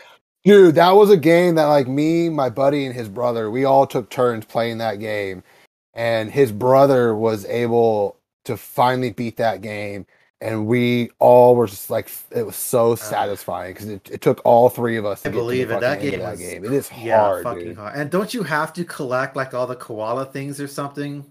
[0.45, 3.87] Dude, that was a game that like me, my buddy, and his brother, we all
[3.87, 5.41] took turns playing that game.
[5.93, 10.05] And his brother was able to finally beat that game.
[10.41, 14.41] And we all were just like, it was so uh, satisfying because it, it took
[14.43, 15.79] all three of us to I get to believe it.
[15.79, 16.65] That game that game.
[16.65, 17.77] It is yeah, hard, fucking dude.
[17.77, 17.95] hard.
[17.95, 21.23] And don't you have to collect like all the koala things or something?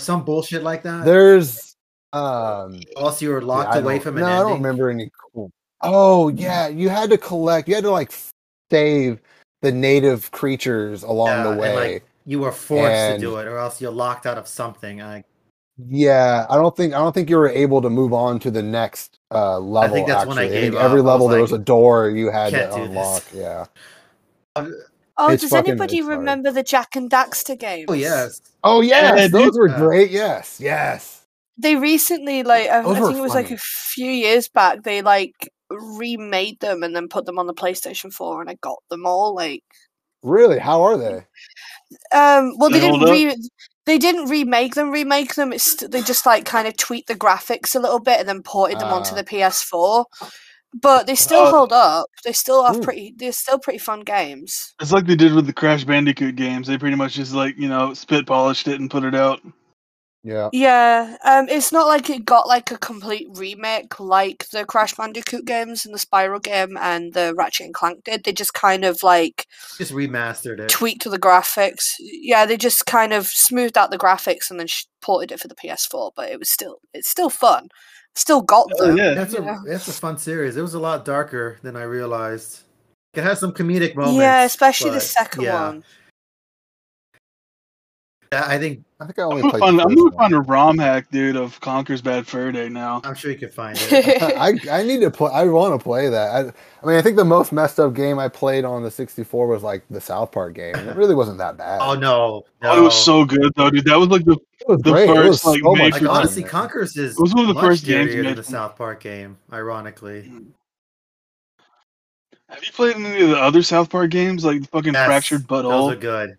[0.00, 1.04] Some bullshit like that.
[1.04, 1.69] There's,
[2.12, 5.50] um, also, you were locked I away from an no, I don't remember any cool.
[5.82, 7.68] Oh yeah, you had to collect.
[7.68, 8.12] You had to like
[8.70, 9.20] save
[9.62, 11.92] the native creatures along Yeah, the and, way.
[11.94, 15.00] like, you were forced And- to do it, or else you're locked out of something.
[15.02, 15.24] I,
[15.88, 18.62] yeah, I don't think I don't think you were able to move on to the
[18.62, 19.90] next uh level.
[19.90, 21.06] I think that's when I gave every up.
[21.06, 23.22] I level was there like, was a door you had to do this." unlock.
[23.32, 23.64] Yeah.
[25.16, 26.18] Oh, It's does fucking- anybody it's hard.
[26.18, 27.86] remember the Jak and Daxter games?
[27.88, 30.10] oh yes, Oh yes, Yeah, those were great.
[30.10, 31.19] Yes, yes.
[31.60, 35.34] They recently, like, I, I think it was like a few years back, they like
[35.70, 39.34] remade them and then put them on the PlayStation 4, and I got them all.
[39.34, 39.62] Like,
[40.22, 40.58] Really?
[40.58, 41.16] How are they?
[42.12, 43.48] um, well, they They didn't hold re-
[43.86, 45.52] they didn't remake them, remake them.
[45.52, 48.78] It's they just like kind of tweaked the graphics a little bit and then ported
[48.78, 49.16] them onto Ah.
[49.16, 50.04] the PS4.
[50.80, 52.06] But they still Uh, hold up.
[52.24, 52.82] They still have Ooh.
[52.82, 53.14] pretty.
[53.16, 54.74] They're still pretty fun games.
[54.80, 56.68] It's like they did with the Crash Bandicoot games.
[56.68, 59.40] They pretty much just like, you know, spit polished it and put it out.
[60.22, 60.50] Yeah.
[60.52, 65.46] Yeah, um, it's not like it got like a complete remake like the Crash Bandicoot
[65.46, 68.24] games and the Spyro game and the Ratchet and Clank did.
[68.24, 69.46] They just kind of like
[69.78, 70.68] just remastered it.
[70.68, 71.94] tweaked the graphics.
[71.98, 75.48] Yeah, they just kind of smoothed out the graphics and then sh- ported it for
[75.48, 76.10] the PS4.
[76.14, 77.68] But it was still, it's still fun.
[78.14, 78.98] Still got Oh, them.
[78.98, 79.14] yeah.
[79.14, 79.56] That's Yeah.
[79.64, 80.56] a that's a fun series.
[80.56, 82.60] It was a lot darker than I realized.
[83.14, 84.18] It has some comedic moments.
[84.18, 85.66] Yeah, especially the second yeah.
[85.68, 85.84] one.
[88.32, 89.60] Yeah, I think I think I I'm only gonna played.
[89.60, 90.30] find, the I'm first gonna one.
[90.30, 93.00] find a ROM hack, dude, of Conker's Bad Fur Day now.
[93.02, 94.22] I'm sure you can find it.
[94.38, 95.32] I I need to play.
[95.32, 96.30] I want to play that.
[96.30, 96.38] I,
[96.82, 99.64] I mean, I think the most messed up game I played on the 64 was
[99.64, 100.76] like the South Park game.
[100.76, 101.80] It really wasn't that bad.
[101.82, 102.70] oh no, oh, no.
[102.70, 103.84] Oh, it was so good though, dude.
[103.86, 104.36] That was like the
[104.68, 105.08] was the great.
[105.08, 106.50] it was first, like, so made much Like honestly, man.
[106.52, 109.00] Conker's is It was one of the much first games scarier made the South Park
[109.00, 109.38] game.
[109.52, 110.30] Ironically,
[112.48, 115.62] Have you played any of the other South Park games, like fucking Yes, Fractured those
[115.64, 116.00] are Butthole?
[116.00, 116.36] good.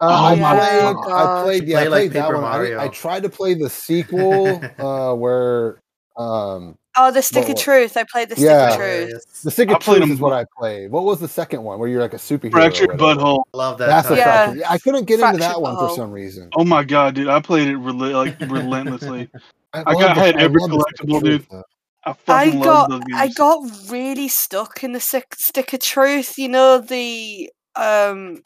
[0.00, 1.12] Uh, Oh I my played.
[1.12, 1.64] I played.
[1.64, 2.44] Yeah, Play I like played that Paper one.
[2.44, 2.80] I, Mario.
[2.80, 5.80] I tried to play the sequel uh, where
[6.16, 7.62] um, Oh, the Stick What- of what?
[7.62, 7.96] Truth.
[7.96, 8.68] I played the Stick Yeah.
[8.70, 8.80] of Truth.
[8.88, 9.24] Hilarious.
[9.44, 10.32] The Stick of Truth them is what.
[10.32, 10.90] I played.
[10.90, 12.46] What was the second one where you're like a superhero?
[12.46, 13.42] or Fractured butthole.
[13.54, 13.86] I love that.
[13.86, 14.16] That's a title.
[14.24, 14.44] Yeah.
[14.46, 14.64] fractured.
[14.68, 16.48] I couldn't get into that Fractured one for some reason.
[16.56, 17.28] Oh my god, dude!
[17.28, 19.30] I played it rel- like relentlessly.
[19.74, 21.46] I love got- the- had every love the Stick of collectible, Truth, dude.
[21.50, 21.64] though.
[22.06, 26.38] I I got I got really stuck in the stick, stick of truth.
[26.38, 28.42] You know the um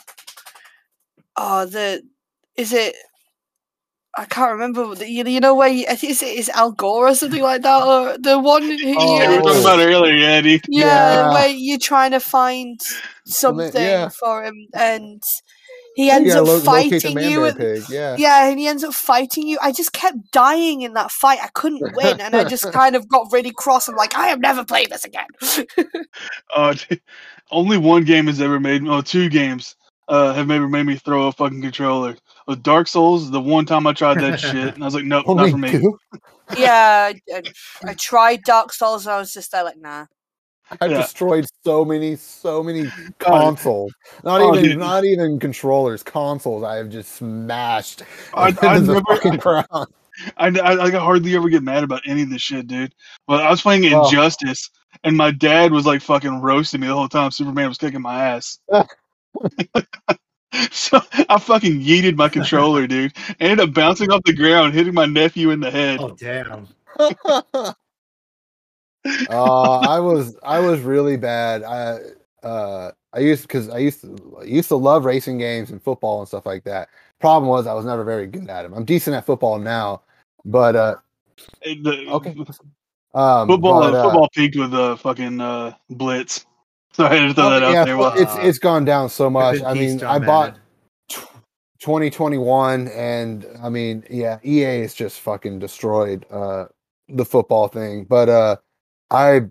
[1.37, 2.03] oh the
[2.57, 2.95] is it
[4.16, 6.72] I can't remember the, you, you know where you, I think is it is Al
[6.72, 9.80] Gore or something like that or the one who Oh, Yeah, we were talking about
[9.80, 10.61] earlier, yeah, dude.
[10.68, 11.33] yeah, Yeah.
[11.33, 12.78] where you're trying to find
[13.24, 14.11] something yeah.
[14.11, 15.22] for him and
[15.95, 17.83] he ends gotta up lo- fighting you bear and, pig.
[17.89, 18.16] Yeah.
[18.18, 21.49] yeah and he ends up fighting you i just kept dying in that fight i
[21.49, 24.64] couldn't win and i just kind of got really cross i'm like i am never
[24.64, 25.26] playing this again
[26.57, 26.74] Uh,
[27.51, 29.76] only one game has ever made, oh, two games
[30.09, 32.16] uh, have maybe made me throw a fucking controller.
[32.48, 35.26] Uh, Dark Souls, the one time I tried that shit, and I was like, nope,
[35.28, 35.70] not for me.
[35.70, 35.98] two.
[36.59, 37.42] yeah I, I,
[37.86, 40.05] I tried dark souls and i was just there like nah
[40.80, 40.98] I've Yeah.
[41.03, 43.92] destroyed so many, so many consoles.
[44.24, 44.78] Not Oh, even, dude.
[44.78, 46.03] not even controllers.
[46.03, 46.64] Consoles.
[46.64, 48.03] I have just smashed
[48.34, 49.66] I, into I the never, fucking ground.
[50.38, 52.94] I, I, I hardly ever get mad about any of this shit, dude.
[53.26, 54.07] But I was playing Oh.
[54.07, 54.70] Injustice,
[55.05, 57.30] and my dad was like fucking roasting me the whole time.
[57.32, 58.59] Superman was kicking my ass.
[60.70, 63.12] so I fucking yeeted my controller, dude.
[63.41, 66.01] Ended up bouncing off the ground, hitting my nephew in the head.
[66.01, 66.68] Oh damn!
[66.99, 67.72] uh,
[69.80, 71.62] I was I was really bad.
[71.62, 71.99] I
[72.47, 76.20] uh I used because I used to I used to love racing games and football
[76.20, 76.89] and stuff like that.
[77.20, 78.74] Problem was I was never very good at them.
[78.74, 80.03] I'm decent at football now,
[80.45, 80.97] but uh
[81.64, 82.37] the- okay.
[83.14, 86.47] Um, Football, but, uh, football peaked with uh, fucking uh, Blitz.
[86.97, 87.97] So I had to throw well, that out yeah, there.
[87.97, 89.62] well, Well, it's it's gone down so much.
[89.62, 90.61] I mean, I bought Madden.
[91.82, 96.66] 2021 and I mean, yeah, EA has just fucking destroyed uh
[97.09, 98.05] the football thing.
[98.05, 98.57] But uh
[99.11, 99.47] I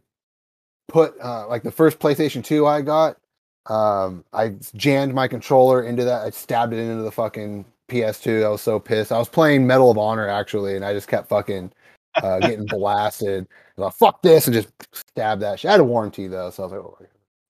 [0.87, 3.17] put uh like the first PlayStation 2 I got,
[3.65, 6.21] um I jammed my controller into that.
[6.21, 8.45] I stabbed it into the fucking PS2.
[8.45, 9.11] I was so pissed.
[9.11, 11.71] I was playing Medal of Honor actually and I just kept fucking
[12.15, 13.47] uh getting blasted.
[13.49, 15.69] I was like, fuck this and just stabbed that shit.
[15.69, 16.97] I had a warranty though, so I was like, oh,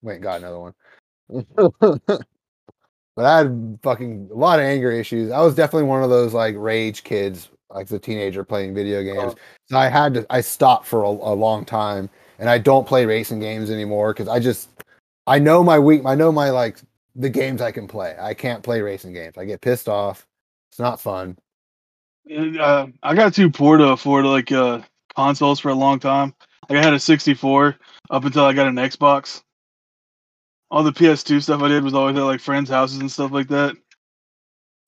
[0.02, 0.74] wait, got another one.
[3.16, 5.30] but I had fucking a lot of anger issues.
[5.30, 9.34] I was definitely one of those like rage kids, like the teenager playing video games.
[9.68, 13.06] So I had to, I stopped for a, a long time, and I don't play
[13.06, 14.68] racing games anymore because I just,
[15.26, 16.78] I know my weak, I know my like
[17.14, 18.16] the games I can play.
[18.20, 19.36] I can't play racing games.
[19.36, 20.26] I get pissed off.
[20.70, 21.36] It's not fun.
[22.30, 24.80] uh, I got too poor to afford like uh,
[25.14, 26.34] consoles for a long time.
[26.68, 27.76] Like I had a 64
[28.10, 29.42] up until I got an Xbox.
[30.72, 33.48] All the PS2 stuff I did was always at like friends' houses and stuff like
[33.48, 33.76] that.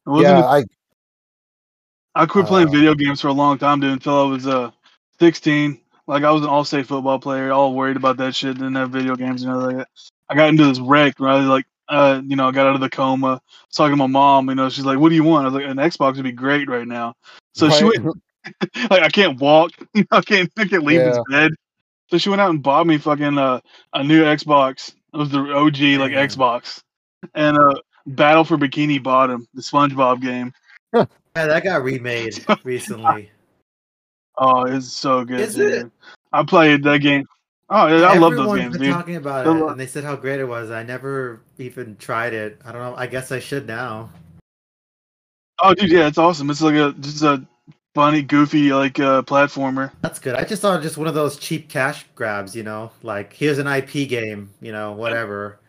[0.06, 0.64] Wasn't Yeah, I
[2.14, 4.70] I quit playing Uh, video games for a long time, dude, until I was uh
[5.20, 5.78] 16.
[6.06, 8.56] Like I was an all-state football player, all worried about that shit.
[8.56, 10.10] Didn't have video games and everything like that.
[10.30, 12.76] I got into this wreck where I was like, uh, you know, I got out
[12.76, 13.26] of the coma.
[13.26, 14.48] I was talking to my mom.
[14.48, 16.32] You know, she's like, "What do you want?" I was like, "An Xbox would be
[16.32, 17.14] great right now."
[17.52, 18.04] So she went,
[18.90, 19.72] like, I can't walk.
[20.10, 21.50] I can't, I can't leave this bed.
[22.10, 23.60] So she went out and bought me fucking uh,
[23.92, 24.94] a new Xbox.
[25.14, 26.28] It was the OG like Damn.
[26.28, 26.82] Xbox,
[27.34, 27.74] and uh,
[28.06, 30.52] Battle for Bikini Bottom, the SpongeBob game.
[31.36, 33.28] Yeah, that got remade recently.
[34.38, 35.72] Oh, it's so good, Is dude.
[35.86, 35.90] it?
[36.32, 37.26] I played that game.
[37.70, 38.92] Oh, yeah, I love those Everyone's games, been dude.
[38.92, 40.70] talking about They're it, lo- and they said how great it was.
[40.70, 42.60] I never even tried it.
[42.64, 42.94] I don't know.
[42.96, 44.10] I guess I should now.
[45.60, 46.50] Oh, dude, yeah, it's awesome.
[46.50, 47.44] It's like a just a
[47.94, 49.92] funny, goofy like uh, platformer.
[50.02, 50.34] That's good.
[50.34, 53.66] I just thought just one of those cheap cash grabs, you know, like here's an
[53.66, 55.60] IP game, you know, whatever.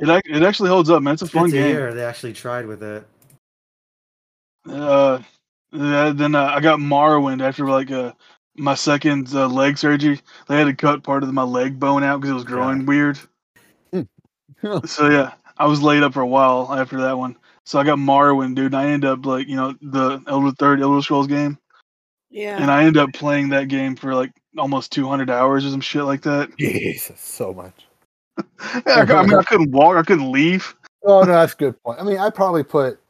[0.00, 1.14] It it actually holds up, man.
[1.14, 1.74] It's a It's fun game.
[1.74, 3.06] hear they actually tried with it.
[4.68, 5.22] Uh,
[5.70, 8.12] then uh, I got Morrowind after like uh
[8.56, 10.20] my second uh, leg surgery.
[10.48, 13.18] They had to cut part of my leg bone out because it was growing weird.
[14.86, 17.36] So yeah, I was laid up for a while after that one.
[17.68, 18.72] So I got Morrowind, dude.
[18.72, 21.58] And I ended up like you know the Elder third Elder Scrolls game,
[22.30, 22.56] Yeah.
[22.56, 26.04] and I ended up playing that game for like almost 200 hours or some shit
[26.04, 26.48] like that.
[26.58, 27.74] Jesus, so much.
[28.38, 29.98] Yeah, I, I mean, I couldn't walk.
[29.98, 30.74] I couldn't leave.
[31.04, 32.00] Oh no, that's a good point.
[32.00, 33.00] I mean, I probably put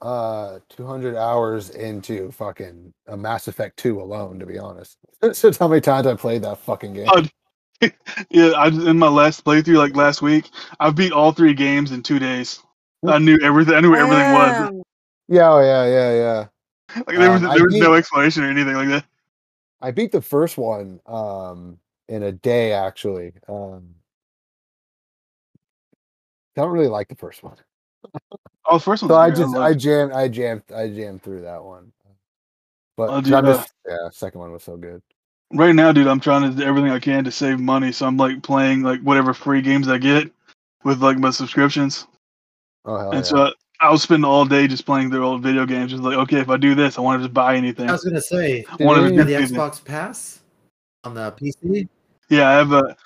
[0.00, 4.96] uh 200 hours into fucking a Mass Effect 2 alone, to be honest.
[5.20, 7.08] That's how many times I played that fucking game.
[7.10, 7.22] Oh,
[8.30, 10.48] Yeah, I in my last playthrough, like last week,
[10.80, 12.62] I beat all three games in two days.
[13.06, 13.74] I knew everything.
[13.74, 14.84] I knew where everything was.
[15.28, 16.46] Yeah, oh yeah, yeah, yeah.
[17.06, 19.04] Like there was, Um, there was no explanation or anything like that.
[19.80, 21.78] I beat the first one um
[22.08, 23.32] in a day actually.
[23.48, 23.94] Um
[26.56, 27.56] I don't really like the first one.
[28.66, 29.08] Oh, the first one.
[29.10, 31.92] So I just I jammed I jammed I jammed through that one.
[32.96, 35.02] But Oh, 'cause dude, I uh, yeah, second one was so good.
[35.52, 38.16] Right now, dude, I'm trying to do everything I can to save money, so I'm
[38.18, 40.30] like playing like whatever free games I get
[40.84, 42.06] with like my subscriptions,
[42.84, 43.22] Oh hell and yeah.
[43.22, 45.90] so I'll spend all day just playing their old video games.
[45.90, 47.88] Just like, okay, if I do this, I want to just buy anything.
[47.88, 49.12] I was gonna say, I want to Dude.
[49.12, 49.56] you have the anything.
[49.56, 50.40] Xbox Pass
[51.04, 51.88] on the PC.
[52.28, 52.96] Yeah, I have a.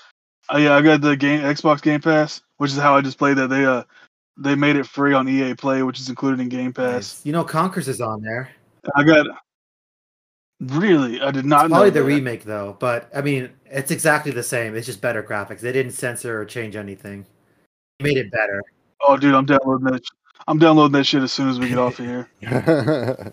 [0.52, 3.36] Uh, yeah, I got the game Xbox Game Pass, which is how I just played
[3.38, 3.48] that.
[3.48, 3.84] They uh,
[4.36, 6.92] they made it free on EA Play, which is included in Game Pass.
[6.92, 7.26] Nice.
[7.26, 8.50] You know, Conkers is on there.
[8.96, 9.26] I got.
[10.60, 11.74] Really, I did not It's know.
[11.76, 12.04] probably the that.
[12.06, 14.74] remake though, but I mean, it's exactly the same.
[14.76, 15.60] It's just better graphics.
[15.60, 17.26] They didn't censor or change anything.
[17.98, 18.62] They made it better.
[19.07, 20.02] Oh, dude, I'm downloading that.
[20.46, 22.28] I'm downloading that shit as soon as we get off of here.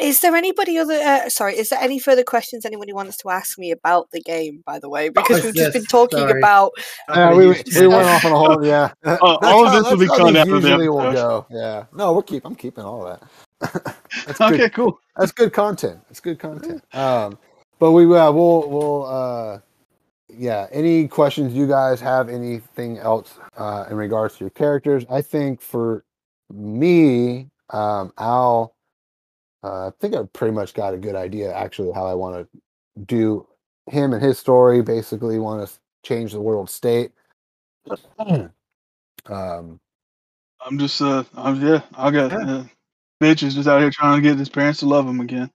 [0.00, 0.94] Is there anybody other?
[0.94, 4.62] Uh, sorry, is there any further questions anybody wants to ask me about the game?
[4.64, 6.38] By the way, because Oh, we've just been talking sorry.
[6.38, 6.70] about.
[7.12, 8.92] yeah, we, we went off on a whole yeah.
[9.02, 11.46] That's all of this will be how cut out of the Usually will go.
[11.50, 11.86] Yeah.
[11.92, 12.44] No, we're keep.
[12.44, 13.18] I'm keeping all of
[13.60, 13.96] that.
[14.24, 14.52] that's good.
[14.52, 15.00] Okay, cool.
[15.16, 15.98] That's good content.
[16.08, 16.80] That's good content.
[16.94, 17.36] Um,
[17.80, 19.58] but we uh, we'll we'll uh,
[20.28, 20.66] yeah.
[20.70, 22.28] Any questions you guys have?
[22.28, 25.04] Anything else uh, in regards to your characters?
[25.10, 26.04] I think for
[26.50, 28.74] me, um, Al,
[29.62, 32.60] uh, I think I pretty much got a good idea actually how I want to
[33.06, 33.46] do
[33.86, 34.82] him and his story.
[34.82, 35.74] Basically, want to
[36.04, 37.12] change the world state.
[38.18, 39.80] um,
[40.64, 41.82] I'm just uh, I'm yeah.
[41.94, 42.64] I got uh,
[43.22, 45.50] bitches just out here trying to get his parents to love him again,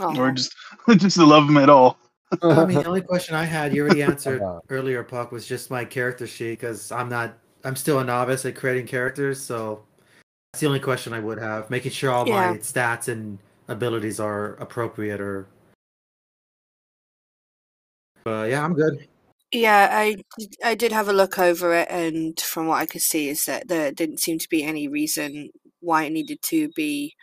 [0.00, 0.54] Oh, or just
[0.96, 1.98] just to love him at all.
[2.42, 5.84] I mean, the only question I had, you already answered earlier, Puck, was just my
[5.84, 9.82] character sheet because I'm not, I'm still a novice at creating characters, so
[10.52, 12.52] that's the only question I would have, making sure all Yeah.
[12.52, 15.46] my stats and abilities are appropriate or.
[18.24, 19.06] But yeah, I'm good.
[19.52, 23.00] Yeah, I did- I did have a look over it, and from what I could
[23.00, 25.50] see, is that there didn't seem to be any reason
[25.80, 27.14] why it needed to be,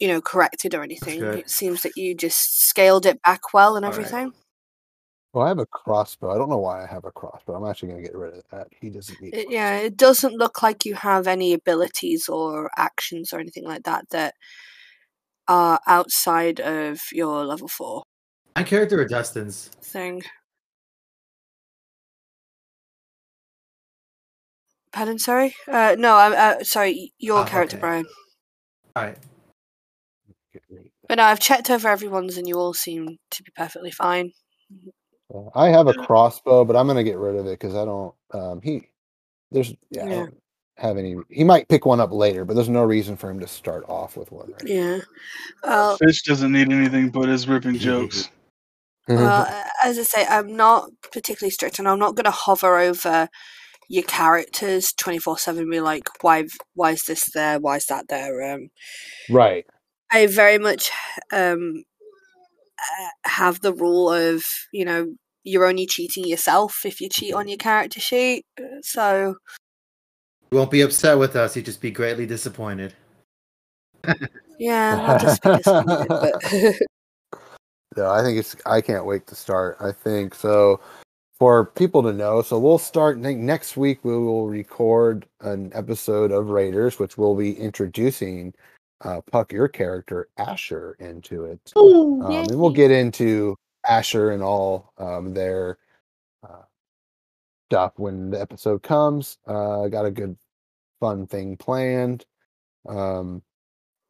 [0.00, 1.20] you know, corrected or anything.
[1.20, 1.38] good.
[1.40, 3.98] It seems that you just scaled it back well and All right.
[4.00, 4.32] everything.
[5.32, 6.30] well, I have a crossbow.
[6.32, 7.54] I don't know why I have a crossbow.
[7.54, 8.68] I'm actually going to get rid of that.
[8.80, 9.34] He doesn't need.
[9.34, 13.84] It- yeah, it doesn't look like you have any abilities or actions or anything like
[13.84, 14.34] that that
[15.48, 18.04] are outside of your level four
[18.56, 19.70] My character or Dustin's?
[19.82, 20.22] thing.
[24.92, 25.54] Pardon, sorry.
[25.68, 27.12] Uh, no, I'm uh, sorry.
[27.18, 27.80] Your Ah, character, okay.
[27.80, 28.06] Brian.
[28.96, 29.18] All right.
[30.52, 30.99] Get rid of that.
[31.10, 34.30] But no, I've checked over everyone's, and you all seem to be perfectly fine.
[35.34, 38.14] Uh, I have a crossbow, but I'm gonna get rid of it because I don't.
[38.32, 38.86] Um, he
[39.50, 40.14] there's yeah, I Yeah.
[40.14, 40.42] don't
[40.76, 41.16] have any.
[41.28, 44.16] He might pick one up later, but there's no reason for him to start off
[44.16, 44.52] with one.
[44.52, 44.62] Right?
[44.64, 44.98] Yeah.
[45.64, 48.30] Well, Fish doesn't need anything but his ripping jokes.
[49.08, 52.78] well, uh, as I say, I'm not particularly strict, and I'm not going to hover
[52.78, 53.28] over
[53.88, 55.68] your characters twenty four seven.
[55.68, 56.44] Be like, why?
[56.74, 57.58] Why is this there?
[57.58, 58.54] Why is that there?
[58.54, 58.68] Um,
[59.28, 59.66] right.
[60.12, 60.90] I very much
[61.32, 61.84] um
[62.78, 67.48] uh, have the rule of you know you're only cheating yourself if you cheat on
[67.48, 68.44] your character sheet.
[68.82, 69.34] So
[70.50, 71.56] You won't be upset with us.
[71.56, 72.94] You'd just be greatly disappointed.
[74.58, 76.08] yeah, I'll just be disappointed.
[76.08, 76.74] But
[77.96, 78.54] No, I think it's.
[78.66, 79.76] I can't wait to start.
[79.80, 80.80] I think so.
[81.38, 83.98] For people to know, so we'll start ne- next week.
[84.04, 88.52] We will record an episode of Raiders, which we'll be introducing
[89.02, 91.72] uh, Puck, your character Asher, into it.
[91.76, 95.78] Um, and we'll get into Asher and all um, their
[96.42, 96.62] uh,
[97.68, 99.38] stuff when the episode comes.
[99.46, 100.36] Uh, got a good,
[101.00, 102.26] fun thing planned.
[102.88, 103.42] Um,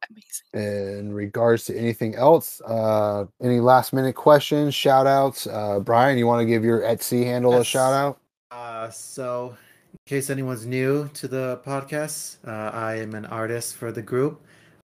[0.09, 0.99] Amazing.
[0.99, 5.47] in regards to anything else, uh, any last minute questions, shout outs?
[5.47, 8.19] Uh, Brian, you want to give your Etsy handle a shout out?
[8.51, 9.55] Uh, so,
[9.93, 14.41] in case anyone's new to the podcast, uh, I am an artist for the group.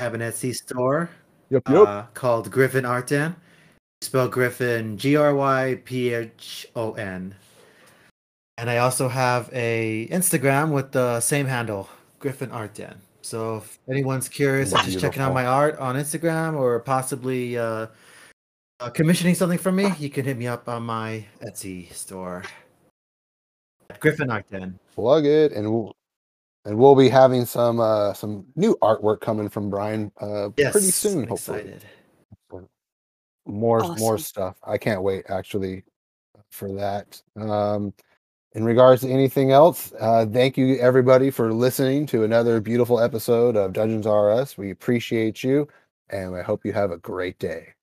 [0.01, 1.11] Have an Etsy store
[1.51, 3.36] Yep, uh, called Gryphonartden.
[4.01, 7.34] Spell Griffin G R Y P H O N.
[8.57, 11.86] And I also have a Instagram with the same handle,
[12.18, 12.94] Gryphonartden.
[13.20, 17.88] So if anyone's curious, just checking out my art on Instagram or possibly uh,
[18.80, 22.44] uh, commissioning something from me, you can hit me up on my Etsy store.
[24.01, 24.78] Gryphonartden.
[24.94, 25.94] plug it, and we'll,
[26.64, 30.90] and we'll be having some uh, some new artwork coming from Brian uh, Yes, pretty
[30.90, 31.22] soon.
[31.22, 31.84] I'm Hopefully, excited.
[33.46, 34.56] more more stuff.
[34.62, 35.84] I can't wait actually
[36.50, 37.20] for that.
[37.36, 37.92] Um,
[38.52, 43.56] in regards to anything else, uh, thank you everybody for listening to another beautiful episode
[43.56, 44.58] of Dungeons R Us.
[44.58, 45.68] We appreciate you,
[46.11, 47.74] and I hope you have a great day.